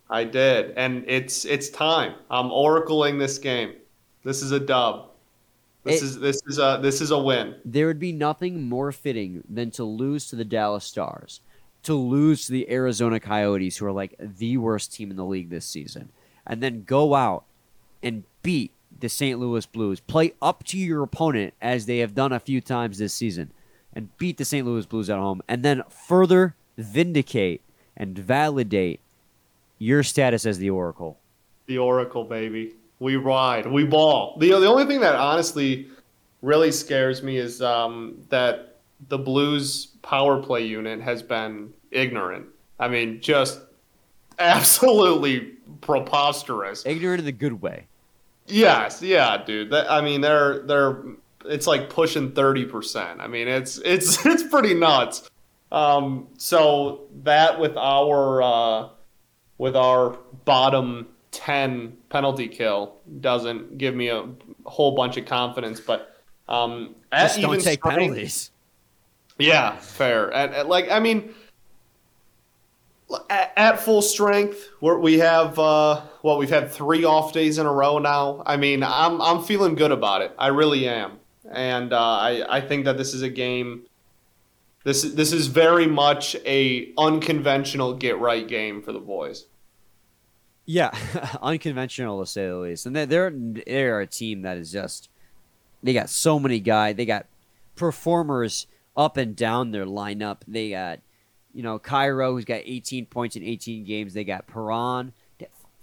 I 0.10 0.24
did, 0.26 0.74
and 0.78 1.06
it's 1.08 1.46
it's 1.46 1.70
time. 1.70 2.16
I'm 2.30 2.50
oracling 2.50 3.18
this 3.20 3.38
game. 3.38 3.74
This 4.24 4.42
is 4.42 4.52
a 4.52 4.60
dub. 4.60 5.10
This 5.84 6.02
It- 6.02 6.06
is 6.06 6.20
this 6.20 6.42
is 6.48 6.60
a 6.60 6.80
this 6.82 7.00
is 7.02 7.12
a 7.12 7.20
win. 7.20 7.56
There 7.64 7.88
would 7.88 8.00
be 8.00 8.12
nothing 8.12 8.64
more 8.68 8.92
fitting 8.92 9.44
than 9.50 9.72
to 9.72 9.84
lose 9.86 10.28
to 10.30 10.36
the 10.36 10.46
Dallas 10.46 10.84
Stars, 10.84 11.40
to 11.84 11.94
lose 11.94 12.46
to 12.48 12.52
the 12.52 12.70
Arizona 12.70 13.20
Coyotes, 13.22 13.78
who 13.78 13.86
are 13.86 13.92
like 13.94 14.16
the 14.20 14.58
worst 14.58 14.94
team 14.94 15.12
in 15.12 15.18
the 15.18 15.26
league 15.26 15.50
this 15.50 15.66
season, 15.66 16.10
and 16.46 16.62
then 16.62 16.84
go 16.84 17.16
out 17.16 17.46
and 18.04 18.24
beat 18.44 18.72
the 19.00 19.10
St. 19.10 19.40
Louis 19.40 19.66
Blues, 19.66 20.00
play 20.00 20.34
up 20.42 20.64
to 20.66 20.78
your 20.78 21.04
opponent 21.04 21.54
as 21.62 21.86
they 21.86 22.00
have 22.00 22.16
done 22.16 22.32
a 22.32 22.40
few 22.40 22.62
times 22.62 22.98
this 22.98 23.14
season, 23.14 23.52
and 23.94 24.16
beat 24.18 24.38
the 24.38 24.46
St. 24.46 24.66
Louis 24.66 24.86
Blues 24.86 25.10
at 25.10 25.18
home, 25.18 25.42
and 25.48 25.64
then 25.64 25.84
further 25.90 26.56
vindicate 26.78 27.62
and 27.96 28.18
validate 28.18 29.00
your 29.80 30.04
status 30.04 30.46
as 30.46 30.58
the 30.58 30.70
Oracle. 30.70 31.20
The 31.66 31.78
Oracle, 31.78 32.24
baby. 32.24 32.74
We 33.00 33.16
ride. 33.16 33.68
We 33.68 33.84
ball. 33.84 34.38
The, 34.40 34.50
the 34.50 34.68
only 34.68 34.86
thing 34.86 35.02
that 35.02 35.16
honestly 35.16 35.88
really 36.42 36.72
scares 36.72 37.22
me 37.22 37.38
is 37.38 37.62
um, 37.62 38.18
that 38.30 38.78
the 39.10 39.18
Blues 39.18 39.88
power 40.02 40.42
play 40.42 40.66
unit 40.66 41.02
has 41.02 41.22
been 41.22 41.74
ignorant. 41.92 42.48
I 42.80 42.88
mean, 42.88 43.22
just 43.22 43.60
absolutely 44.40 45.54
preposterous. 45.82 46.86
Ignorant 46.86 47.20
in 47.20 47.26
the 47.26 47.32
good 47.32 47.62
way. 47.62 47.88
Yes, 48.48 49.02
yeah, 49.02 49.44
dude. 49.44 49.72
That, 49.72 49.92
I 49.92 50.02
mean, 50.02 50.22
they're 50.22 50.60
they're 50.60 51.04
it's 51.46 51.68
like 51.68 51.90
pushing 51.90 52.32
thirty 52.32 52.66
percent. 52.66 53.22
I 53.22 53.28
mean, 53.28 53.48
it's 53.48 53.78
it's 53.80 54.26
it's 54.26 54.44
pretty 54.44 54.74
nuts. 54.74 55.30
Um, 55.72 56.28
so 56.38 57.08
that 57.24 57.60
with 57.60 57.76
our 57.76 58.42
uh, 58.42 58.90
with 59.58 59.76
our 59.76 60.18
bottom 60.46 61.08
ten 61.32 61.98
penalty 62.10 62.48
kill 62.48 62.96
doesn't 63.20 63.78
give 63.78 63.94
me 63.94 64.10
a 64.10 64.28
whole 64.66 64.96
bunch 64.96 65.18
of 65.18 65.26
confidence. 65.26 65.80
But 65.80 66.16
um, 66.48 66.96
at 67.12 67.28
Just 67.28 67.42
don't 67.42 67.62
take 67.62 67.82
penalties. 67.84 68.52
yeah, 69.38 69.76
fair. 69.78 70.34
And, 70.34 70.54
and, 70.54 70.70
like, 70.70 70.90
I 70.90 71.00
mean, 71.00 71.34
at, 73.30 73.80
full 73.80 74.02
strength, 74.02 74.70
we 74.82 75.20
have 75.20 75.58
uh, 75.58 76.02
well, 76.24 76.38
we've 76.38 76.50
had 76.50 76.72
three 76.72 77.06
off 77.06 77.34
days 77.34 77.58
in 77.58 77.66
a 77.66 77.72
row 77.72 78.00
now. 78.00 78.44
I 78.46 78.58
mean, 78.58 78.84
I'm 78.84 79.22
I'm 79.22 79.44
feeling 79.44 79.76
good 79.76 79.92
about 79.92 80.22
it. 80.22 80.34
I 80.38 80.48
really 80.48 80.88
am, 80.88 81.20
and 81.50 81.94
uh, 81.94 82.00
I 82.00 82.58
I 82.58 82.62
think 82.62 82.86
that 82.86 82.98
this 82.98 83.14
is 83.14 83.22
a 83.22 83.30
game. 83.30 83.84
This 84.84 85.04
is 85.04 85.16
this 85.16 85.34
is 85.34 85.48
very 85.48 85.88
much 85.88 86.36
a 86.46 86.94
unconventional 86.98 87.94
get 87.94 88.20
right 88.20 88.48
game 88.48 88.82
for 88.82 88.92
the 88.92 89.00
boys. 89.00 89.46
Yeah, 90.66 90.92
unconventional 91.42 92.20
to 92.20 92.26
say 92.26 92.48
the 92.48 92.58
least. 92.58 92.86
And 92.86 92.96
they're, 92.96 93.06
they're 93.06 93.34
they're 93.66 94.02
a 94.02 94.08
team 94.08 94.42
that 94.42 94.58
is 94.58 94.72
just 94.72 95.10
they 95.82 95.94
got 95.94 96.10
so 96.10 96.40
many 96.40 96.60
guys. 96.60 96.96
They 96.96 97.06
got 97.06 97.26
performers 97.76 98.68
up 98.96 99.16
and 99.16 99.36
down 99.36 99.72
their 99.72 99.86
lineup. 99.86 100.40
They 100.48 100.72
got 100.72 101.00
you 101.54 101.64
know 101.64 101.80
Kyrou 101.80 102.32
who's 102.32 102.46
got 102.46 102.62
18 102.64 103.06
points 103.08 103.36
in 103.36 103.44
18 103.44 103.84
games. 103.84 104.14
They 104.14 104.24
got 104.24 104.48
Perron, 104.48 105.14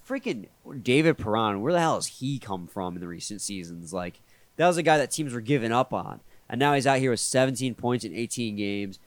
freaking 0.06 0.46
David 0.82 1.18
Perron. 1.18 1.60
Where 1.60 1.72
the 1.72 1.80
hell 1.80 1.96
has 1.96 2.06
he 2.06 2.38
come 2.38 2.66
from 2.66 2.94
in 2.94 3.00
the 3.00 3.08
recent 3.08 3.40
seasons? 3.40 3.92
Like 3.92 4.20
that 4.56 4.66
was 4.66 4.76
a 4.76 4.82
guy 4.82 4.98
that 4.98 5.10
teams 5.10 5.32
were 5.32 5.40
giving 5.40 5.72
up 5.72 5.92
on, 5.92 6.20
and 6.48 6.58
now 6.58 6.74
he's 6.74 6.86
out 6.86 6.98
here 6.98 7.10
with 7.10 7.20
17 7.20 7.74
points 7.74 8.04
in 8.04 8.14
18 8.14 8.56
games. 8.56 8.98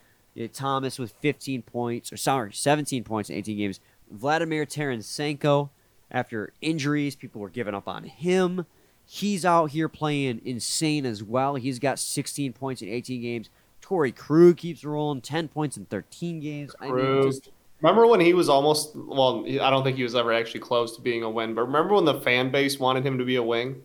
Thomas 0.53 0.99
with 0.99 1.13
15 1.19 1.63
points, 1.63 2.13
or 2.13 2.17
sorry, 2.17 2.53
17 2.53 3.03
points 3.03 3.31
in 3.31 3.37
18 3.37 3.57
games. 3.57 3.79
Vladimir 4.11 4.67
Tarasenko, 4.67 5.71
after 6.11 6.53
injuries, 6.61 7.15
people 7.15 7.41
were 7.41 7.49
giving 7.49 7.73
up 7.73 7.87
on 7.87 8.03
him. 8.03 8.67
He's 9.03 9.45
out 9.45 9.71
here 9.71 9.89
playing 9.89 10.41
insane 10.45 11.05
as 11.07 11.23
well. 11.23 11.55
He's 11.55 11.79
got 11.79 11.97
16 11.97 12.53
points 12.53 12.83
in 12.83 12.89
18 12.89 13.21
games. 13.21 13.49
Torey 13.81 14.15
Krug 14.15 14.57
keeps 14.57 14.83
rolling, 14.83 15.21
10 15.21 15.47
points 15.47 15.77
in 15.77 15.85
13 15.85 16.39
games. 16.39 16.75
I 16.79 16.89
mean, 16.89 17.23
just, 17.23 17.49
Remember 17.81 18.07
when 18.07 18.19
he 18.19 18.33
was 18.33 18.49
almost 18.49 18.95
well? 18.95 19.45
I 19.47 19.69
don't 19.69 19.83
think 19.83 19.97
he 19.97 20.03
was 20.03 20.15
ever 20.15 20.33
actually 20.33 20.61
close 20.61 20.95
to 20.95 21.01
being 21.01 21.23
a 21.23 21.29
win. 21.29 21.53
But 21.53 21.63
remember 21.63 21.93
when 21.93 22.05
the 22.05 22.19
fan 22.21 22.49
base 22.49 22.79
wanted 22.79 23.05
him 23.05 23.17
to 23.19 23.25
be 23.25 23.35
a 23.35 23.43
wing? 23.43 23.81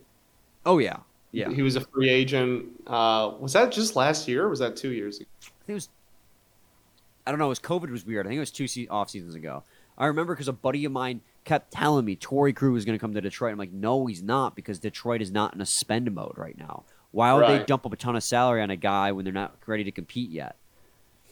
oh 0.65 0.79
yeah, 0.79 0.97
yeah. 1.31 1.49
He 1.49 1.61
was 1.61 1.75
a 1.75 1.81
free 1.81 2.09
agent. 2.09 2.65
Uh, 2.87 3.33
was 3.39 3.53
that 3.53 3.71
just 3.71 3.95
last 3.95 4.27
year 4.27 4.45
or 4.45 4.49
was 4.49 4.59
that 4.59 4.75
two 4.75 4.91
years 4.91 5.17
ago? 5.19 5.27
I 5.41 5.45
think 5.45 5.69
it 5.69 5.73
was. 5.73 5.89
I 7.25 7.31
don't 7.31 7.39
know. 7.39 7.45
It 7.45 7.49
was 7.49 7.59
COVID 7.59 7.91
was 7.91 8.05
weird. 8.05 8.25
I 8.25 8.29
think 8.29 8.37
it 8.37 8.41
was 8.41 8.51
two 8.51 8.67
se- 8.67 8.87
off 8.87 9.09
seasons 9.09 9.35
ago. 9.35 9.63
I 9.97 10.07
remember 10.07 10.33
because 10.33 10.47
a 10.47 10.53
buddy 10.53 10.85
of 10.85 10.91
mine 10.91 11.21
kept 11.43 11.71
telling 11.71 12.03
me 12.03 12.15
Torey 12.15 12.55
Krug 12.55 12.73
was 12.73 12.85
going 12.85 12.97
to 12.97 13.01
come 13.01 13.13
to 13.13 13.21
Detroit. 13.21 13.51
I'm 13.51 13.59
like, 13.59 13.71
no, 13.71 14.07
he's 14.07 14.23
not 14.23 14.55
because 14.55 14.79
Detroit 14.79 15.21
is 15.21 15.29
not 15.31 15.53
in 15.53 15.61
a 15.61 15.65
spend 15.65 16.11
mode 16.13 16.33
right 16.35 16.57
now. 16.57 16.83
Why 17.13 17.31
would 17.33 17.47
they 17.47 17.63
dump 17.63 17.85
up 17.85 17.93
a 17.93 17.95
ton 17.95 18.15
of 18.17 18.23
salary 18.23 18.61
on 18.61 18.69
a 18.71 18.75
guy 18.75 19.11
when 19.13 19.23
they're 19.23 19.31
not 19.33 19.55
ready 19.67 19.85
to 19.85 19.91
compete 19.91 20.29
yet? 20.31 20.57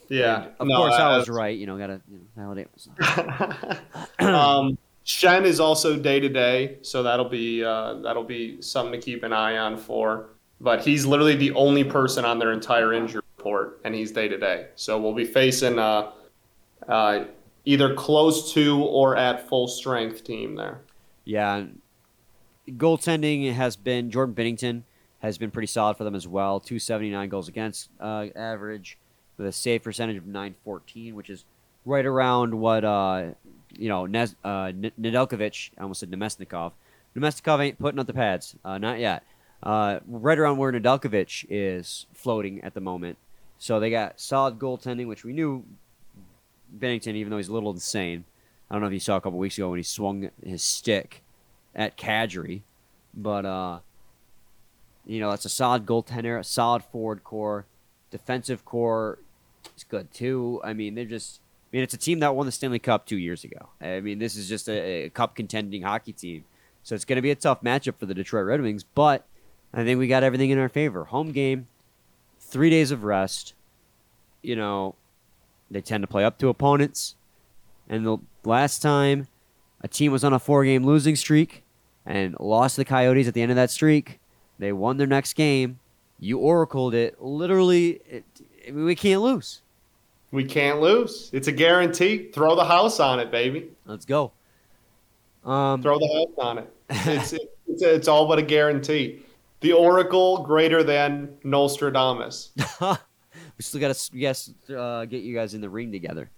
Yeah, 0.09 0.43
And 0.43 0.53
of 0.59 0.67
no, 0.67 0.75
course, 0.77 0.93
I 0.93 1.09
I- 1.11 1.17
was 1.17 1.27
right. 1.27 1.57
You 1.57 1.65
know, 1.65 1.77
gotta 1.77 1.99
you 2.09 2.17
know, 2.19 2.23
validate 2.37 2.67
myself. 2.71 3.79
um, 4.19 4.77
Schenn 5.05 5.43
is 5.45 5.59
also 5.59 5.97
day 5.97 6.19
to 6.19 6.29
day, 6.29 6.77
so 6.83 7.01
that'll 7.01 7.27
be 7.29 7.63
uh, 7.63 7.95
that'll 7.95 8.23
be 8.23 8.61
something 8.61 8.91
to 8.91 9.03
keep 9.03 9.23
an 9.23 9.33
eye 9.33 9.57
on 9.57 9.77
for. 9.77 10.29
But 10.59 10.81
he's 10.81 11.05
literally 11.05 11.35
the 11.35 11.51
only 11.53 11.83
person 11.83 12.23
on 12.25 12.37
their 12.37 12.51
entire 12.51 12.93
injury 12.93 13.23
report, 13.37 13.81
and 13.83 13.95
he's 13.95 14.11
day 14.11 14.27
to 14.27 14.37
day. 14.37 14.67
So 14.75 15.01
we'll 15.01 15.15
be 15.15 15.25
facing 15.25 15.79
uh, 15.79 16.11
uh, 16.87 17.23
either 17.65 17.95
close 17.95 18.53
to 18.53 18.83
or 18.83 19.15
at 19.17 19.47
full 19.49 19.67
strength 19.67 20.23
team 20.23 20.55
there. 20.55 20.81
Yeah, 21.25 21.63
goaltending 22.69 23.51
has 23.53 23.75
been 23.75 24.11
Jordan 24.11 24.35
Binnington 24.35 24.83
has 25.21 25.37
been 25.37 25.51
pretty 25.51 25.67
solid 25.67 25.97
for 25.97 26.03
them 26.03 26.15
as 26.15 26.27
well. 26.27 26.59
Two 26.59 26.79
seventy 26.79 27.11
nine 27.11 27.29
goals 27.29 27.47
against 27.47 27.89
uh, 27.99 28.27
average 28.35 28.97
with 29.37 29.47
a 29.47 29.51
save 29.51 29.83
percentage 29.83 30.17
of 30.17 30.25
nine 30.25 30.55
fourteen, 30.63 31.15
which 31.15 31.29
is 31.29 31.45
right 31.85 32.05
around 32.05 32.53
what 32.53 32.83
uh, 32.83 33.29
you 33.77 33.89
know 33.89 34.05
Nez, 34.05 34.35
uh, 34.43 34.71
Nedeljkovic. 34.99 35.71
I 35.77 35.81
almost 35.81 35.99
said 35.99 36.11
Namestnikov. 36.11 36.73
Namestnikov 37.15 37.59
ain't 37.59 37.79
putting 37.79 37.99
up 37.99 38.07
the 38.07 38.13
pads, 38.13 38.55
uh, 38.63 38.77
not 38.77 38.99
yet. 38.99 39.23
Uh, 39.63 39.99
right 40.07 40.39
around 40.39 40.57
where 40.57 40.71
Nedeljkovic 40.71 41.45
is 41.49 42.07
floating 42.13 42.63
at 42.63 42.73
the 42.73 42.81
moment. 42.81 43.17
So 43.59 43.79
they 43.79 43.91
got 43.91 44.19
solid 44.19 44.57
goaltending, 44.57 45.07
which 45.07 45.23
we 45.23 45.33
knew 45.33 45.63
Binnington, 46.79 47.13
even 47.13 47.29
though 47.29 47.37
he's 47.37 47.49
a 47.49 47.53
little 47.53 47.71
insane. 47.71 48.23
I 48.69 48.73
don't 48.73 48.81
know 48.81 48.87
if 48.87 48.93
you 48.93 48.99
saw 48.99 49.17
a 49.17 49.21
couple 49.21 49.37
weeks 49.37 49.57
ago 49.57 49.69
when 49.69 49.77
he 49.77 49.83
swung 49.83 50.31
his 50.43 50.63
stick 50.63 51.21
at 51.75 51.97
Kadri, 51.97 52.61
but 53.13 53.45
uh, 53.45 53.79
you 55.11 55.19
know 55.19 55.29
that's 55.29 55.43
a 55.43 55.49
solid 55.49 55.85
goaltender, 55.85 56.39
a 56.39 56.43
solid 56.43 56.83
forward 56.83 57.23
core, 57.25 57.65
defensive 58.11 58.63
core 58.63 59.19
is 59.75 59.83
good 59.83 60.13
too. 60.13 60.61
I 60.63 60.71
mean, 60.73 60.95
they're 60.95 61.03
just. 61.05 61.41
I 61.41 61.77
mean, 61.77 61.83
it's 61.83 61.93
a 61.93 61.97
team 61.97 62.19
that 62.19 62.33
won 62.33 62.45
the 62.45 62.51
Stanley 62.51 62.79
Cup 62.79 63.05
two 63.05 63.17
years 63.17 63.43
ago. 63.43 63.69
I 63.81 63.99
mean, 63.99 64.19
this 64.19 64.35
is 64.37 64.47
just 64.47 64.69
a, 64.69 65.05
a 65.05 65.09
cup 65.09 65.35
contending 65.35 65.81
hockey 65.81 66.13
team, 66.13 66.45
so 66.81 66.95
it's 66.95 67.03
going 67.03 67.17
to 67.17 67.21
be 67.21 67.31
a 67.31 67.35
tough 67.35 67.61
matchup 67.61 67.97
for 67.97 68.05
the 68.05 68.13
Detroit 68.13 68.45
Red 68.45 68.61
Wings. 68.61 68.85
But 68.85 69.25
I 69.73 69.83
think 69.83 69.99
we 69.99 70.07
got 70.07 70.23
everything 70.23 70.49
in 70.49 70.57
our 70.57 70.69
favor. 70.69 71.03
Home 71.05 71.33
game, 71.33 71.67
three 72.39 72.69
days 72.69 72.91
of 72.91 73.03
rest. 73.03 73.53
You 74.41 74.55
know, 74.55 74.95
they 75.69 75.81
tend 75.81 76.03
to 76.03 76.07
play 76.07 76.23
up 76.23 76.37
to 76.39 76.47
opponents. 76.47 77.15
And 77.89 78.05
the 78.05 78.17
last 78.45 78.81
time 78.81 79.27
a 79.81 79.89
team 79.89 80.13
was 80.13 80.23
on 80.23 80.31
a 80.31 80.39
four 80.39 80.63
game 80.63 80.85
losing 80.85 81.17
streak 81.17 81.63
and 82.05 82.37
lost 82.39 82.75
to 82.75 82.81
the 82.81 82.85
Coyotes 82.85 83.27
at 83.27 83.33
the 83.33 83.41
end 83.41 83.51
of 83.51 83.57
that 83.57 83.71
streak, 83.71 84.20
they 84.61 84.71
won 84.71 84.97
their 84.97 85.07
next 85.07 85.33
game. 85.33 85.79
You 86.19 86.37
oracled 86.37 86.93
it. 86.93 87.19
Literally, 87.19 87.99
it, 88.07 88.23
I 88.67 88.71
mean, 88.71 88.85
we 88.85 88.95
can't 88.95 89.21
lose. 89.21 89.63
We 90.29 90.45
can't 90.45 90.79
lose. 90.79 91.31
It's 91.33 91.47
a 91.47 91.51
guarantee. 91.51 92.29
Throw 92.31 92.55
the 92.55 92.63
house 92.63 92.99
on 92.99 93.19
it, 93.19 93.31
baby. 93.31 93.71
Let's 93.85 94.05
go. 94.05 94.31
Um, 95.43 95.81
Throw 95.81 95.97
the 95.97 96.07
house 96.07 96.45
on 96.45 96.57
it. 96.59 96.73
It's, 96.89 97.33
it's, 97.33 97.81
it's 97.81 98.07
all 98.07 98.27
but 98.27 98.37
a 98.37 98.43
guarantee. 98.43 99.23
The 99.61 99.73
Oracle 99.73 100.43
greater 100.43 100.83
than 100.83 101.37
Nostradamus. 101.43 102.51
we 102.81 102.95
still 103.59 103.81
got 103.81 103.95
to 103.95 104.11
yes, 104.13 104.53
uh, 104.69 105.05
get 105.05 105.23
you 105.23 105.33
guys 105.33 105.55
in 105.55 105.61
the 105.61 105.69
ring 105.69 105.91
together. 105.91 106.29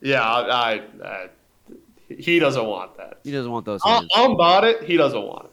Yeah, 0.00 0.22
I, 0.22 0.76
I, 0.76 1.04
uh, 1.04 1.26
he 2.08 2.38
doesn't 2.38 2.64
want 2.64 2.96
that. 2.98 3.18
He 3.24 3.32
doesn't 3.32 3.50
want 3.50 3.66
those. 3.66 3.80
I. 3.84 4.06
I'm 4.14 4.32
about 4.32 4.62
it. 4.62 4.84
He 4.84 4.96
doesn't 4.96 5.22
want 5.22 5.46
it. 5.46 5.51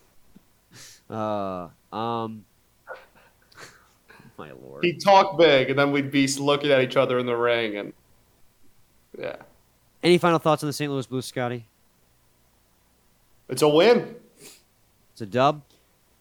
Uh, 1.10 1.68
um, 1.92 2.46
my 4.38 4.52
lord. 4.52 4.84
He'd 4.84 5.00
talk 5.02 5.38
big, 5.38 5.70
and 5.70 5.78
then 5.80 5.92
we'd 5.92 6.12
be 6.12 6.28
looking 6.28 6.72
at 6.72 6.82
each 6.82 6.96
other 6.98 7.18
in 7.20 7.26
the 7.26 7.36
ring, 7.36 7.78
and 7.78 7.94
yeah, 9.18 9.38
Any 10.04 10.18
final 10.18 10.40
thoughts 10.40 10.64
on 10.64 10.68
the 10.68 10.74
St. 10.74 10.92
Louis 10.92 11.06
Blues, 11.08 11.26
Scotty? 11.26 11.66
it's 13.50 13.62
a 13.64 13.68
win. 13.70 14.16
It's 15.14 15.22
a 15.22 15.26
dub. 15.26 15.64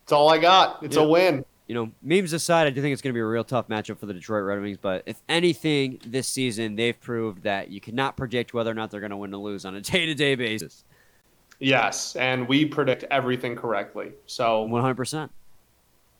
It's 0.04 0.12
all 0.12 0.30
I 0.30 0.38
got. 0.38 0.82
It's 0.82 0.96
Yeah. 0.96 1.02
a 1.02 1.08
win. 1.08 1.44
You 1.66 1.74
know, 1.74 1.90
memes 2.02 2.32
aside, 2.32 2.66
I 2.66 2.70
do 2.70 2.80
think 2.80 2.94
it's 2.94 3.02
going 3.02 3.12
to 3.12 3.14
be 3.14 3.20
a 3.20 3.26
real 3.26 3.44
tough 3.44 3.68
matchup 3.68 3.98
for 3.98 4.06
the 4.06 4.14
Detroit 4.14 4.42
Red 4.44 4.58
Wings. 4.62 4.78
But 4.80 5.02
if 5.04 5.22
anything, 5.28 6.00
this 6.06 6.26
season 6.26 6.76
they've 6.76 6.98
proved 6.98 7.42
that 7.42 7.68
you 7.70 7.78
cannot 7.78 8.16
predict 8.16 8.54
whether 8.54 8.70
or 8.70 8.74
not 8.74 8.90
they're 8.90 9.00
going 9.00 9.10
to 9.10 9.18
win 9.18 9.34
or 9.34 9.36
lose 9.36 9.66
on 9.66 9.74
a 9.74 9.80
day-to-day 9.82 10.34
basis. 10.36 10.84
Yes, 11.60 12.14
and 12.16 12.46
we 12.46 12.64
predict 12.64 13.04
everything 13.10 13.56
correctly. 13.56 14.12
So 14.26 14.62
One 14.62 14.82
hundred 14.82 14.96
percent. 14.96 15.32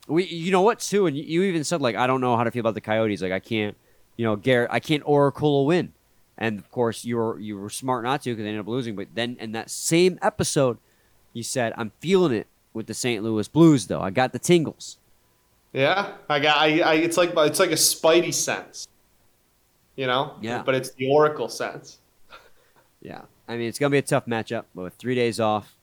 We, 0.09 0.25
you 0.25 0.51
know 0.51 0.63
what, 0.63 0.81
too, 0.81 1.07
and 1.07 1.17
you, 1.17 1.43
even 1.43 1.65
said 1.65 1.83
like, 1.83 1.95
I 1.95 2.07
don't 2.07 2.23
know 2.23 2.37
how 2.37 2.45
to 2.45 2.51
feel 2.51 2.61
about 2.61 2.75
the 2.75 2.81
Coyotes. 2.81 3.21
Like, 3.21 3.31
I 3.31 3.41
can't, 3.41 3.77
you 4.17 4.25
know, 4.25 4.37
Garrett, 4.37 4.71
I 4.73 4.81
can't 4.81 5.03
oracle 5.05 5.61
a 5.61 5.65
win. 5.65 5.93
And 6.39 6.59
of 6.59 6.71
course, 6.71 7.05
you 7.05 7.17
were 7.17 7.39
you 7.39 7.59
were 7.59 7.69
smart 7.69 8.05
not 8.05 8.23
to 8.23 8.31
because 8.31 8.45
they 8.45 8.49
ended 8.49 8.61
up 8.61 8.69
losing. 8.69 8.97
But 8.97 9.09
then 9.15 9.37
in 9.41 9.53
that 9.53 9.71
same 9.71 10.19
episode, 10.23 10.79
you 11.33 11.43
said, 11.43 11.73
I'm 11.77 11.93
feeling 12.01 12.33
it 12.33 12.47
with 12.73 12.87
the 12.87 12.95
St. 12.95 13.23
Louis 13.23 13.49
Blues. 13.49 13.87
Though 13.89 14.01
I 14.01 14.11
got 14.11 14.33
the 14.33 14.39
tingles. 14.39 14.99
yeah, 15.73 16.13
I 16.29 16.39
got. 16.39 16.57
I, 16.57 16.81
I. 16.81 16.95
It's 16.95 17.17
like 17.17 17.33
it's 17.37 17.59
like 17.59 17.73
a 17.73 17.75
spidey 17.75 18.33
sense. 18.33 18.87
You 19.97 20.07
know. 20.07 20.37
Yeah. 20.41 20.63
But 20.63 20.77
it's 20.77 20.93
the 20.93 21.11
Oracle 21.11 21.49
sense. 21.49 21.99
Yeah, 23.03 23.23
I 23.49 23.57
mean 23.57 23.69
it's 23.69 23.79
gonna 23.79 23.91
be 23.91 23.99
a 23.99 24.03
tough 24.03 24.27
matchup, 24.27 24.65
but 24.75 24.83
with 24.83 24.95
three 24.95 25.15
days 25.15 25.41
off 25.41 25.75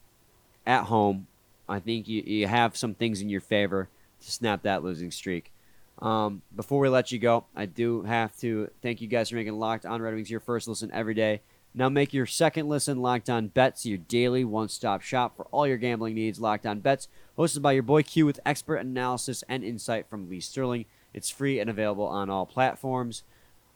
at 0.66 0.84
home, 0.84 1.28
I 1.68 1.80
think 1.80 2.08
you 2.08 2.22
you 2.22 2.48
have 2.48 2.78
some 2.78 2.94
things 2.94 3.22
in 3.22 3.30
your 3.30 3.42
favor 3.42 3.90
to 4.22 4.32
snap 4.32 4.62
that 4.64 4.84
losing 4.84 5.12
streak. 5.12 5.52
Um, 6.00 6.42
before 6.56 6.80
we 6.80 6.90
let 6.90 7.12
you 7.12 7.20
go, 7.20 7.46
I 7.56 7.66
do 7.66 8.04
have 8.04 8.38
to 8.40 8.70
thank 8.82 9.02
you 9.02 9.08
guys 9.08 9.30
for 9.30 9.36
making 9.36 9.58
Locked 9.58 9.86
On 9.86 10.02
Red 10.02 10.14
Wings 10.14 10.30
your 10.30 10.40
first 10.40 10.68
listen 10.68 10.92
every 10.94 11.14
day. 11.14 11.42
Now 11.74 11.90
make 11.90 12.14
your 12.14 12.26
second 12.26 12.70
listen 12.70 13.02
Locked 13.02 13.30
On 13.30 13.48
Bets 13.48 13.86
your 13.86 13.98
daily 13.98 14.46
one-stop 14.46 15.02
shop 15.02 15.36
for 15.36 15.46
all 15.52 15.68
your 15.68 15.78
gambling 15.78 16.16
needs. 16.16 16.40
Locked 16.40 16.66
On 16.66 16.80
Bets, 16.80 17.08
hosted 17.38 17.62
by 17.62 17.72
your 17.72 17.84
boy 17.84 18.04
Q 18.04 18.26
with 18.26 18.40
expert 18.46 18.78
analysis 18.78 19.44
and 19.50 19.64
insight 19.64 20.08
from 20.10 20.30
Lee 20.30 20.40
Sterling. 20.40 20.86
It's 21.14 21.30
free 21.30 21.60
and 21.60 21.70
available 21.70 22.06
on 22.06 22.30
all 22.30 22.46
platforms. 22.46 23.24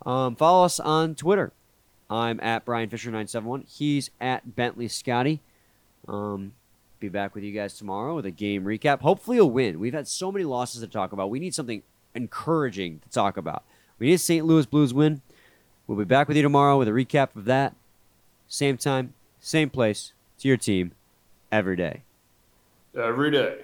Um, 0.06 0.36
follow 0.36 0.66
us 0.66 0.80
on 0.80 1.16
Twitter. 1.16 1.54
I'm 2.10 2.40
at 2.40 2.66
Brian 2.66 2.90
Fisher 2.90 3.12
nine 3.12 3.28
seven 3.28 3.48
one. 3.50 3.64
He's 3.68 4.10
at 4.20 4.56
Bentley 4.56 4.88
Scotty. 4.88 5.42
Um, 6.08 6.54
be 7.00 7.10
back 7.10 7.36
with 7.36 7.44
you 7.44 7.54
guys 7.54 7.76
tomorrow 7.78 8.16
with 8.16 8.26
a 8.26 8.32
game 8.32 8.64
recap. 8.66 9.02
Hopefully 9.02 9.38
a 9.38 9.46
win. 9.46 9.80
We've 9.80 9.94
had 9.94 10.08
so 10.08 10.32
many 10.32 10.46
losses 10.46 10.82
to 10.82 10.88
talk 10.88 11.12
about. 11.12 11.30
We 11.30 11.40
need 11.40 11.54
something 11.54 11.84
encouraging 12.16 13.00
to 13.00 13.10
talk 13.10 13.38
about. 13.38 13.64
We 14.00 14.08
need 14.08 14.14
a 14.14 14.18
St. 14.18 14.46
Louis 14.46 14.66
Blues 14.66 14.94
win. 14.94 15.22
We'll 15.88 15.98
be 15.98 16.06
back 16.06 16.28
with 16.28 16.38
you 16.38 16.44
tomorrow 16.44 16.78
with 16.78 16.88
a 16.88 16.92
recap 16.92 17.36
of 17.36 17.46
that. 17.46 17.76
Same 18.48 18.78
time, 18.78 19.14
same 19.40 19.70
place. 19.70 20.14
To 20.40 20.48
your 20.48 20.58
team, 20.58 20.94
every 21.52 21.76
day. 21.76 22.04
Every 22.96 23.30
day. 23.30 23.64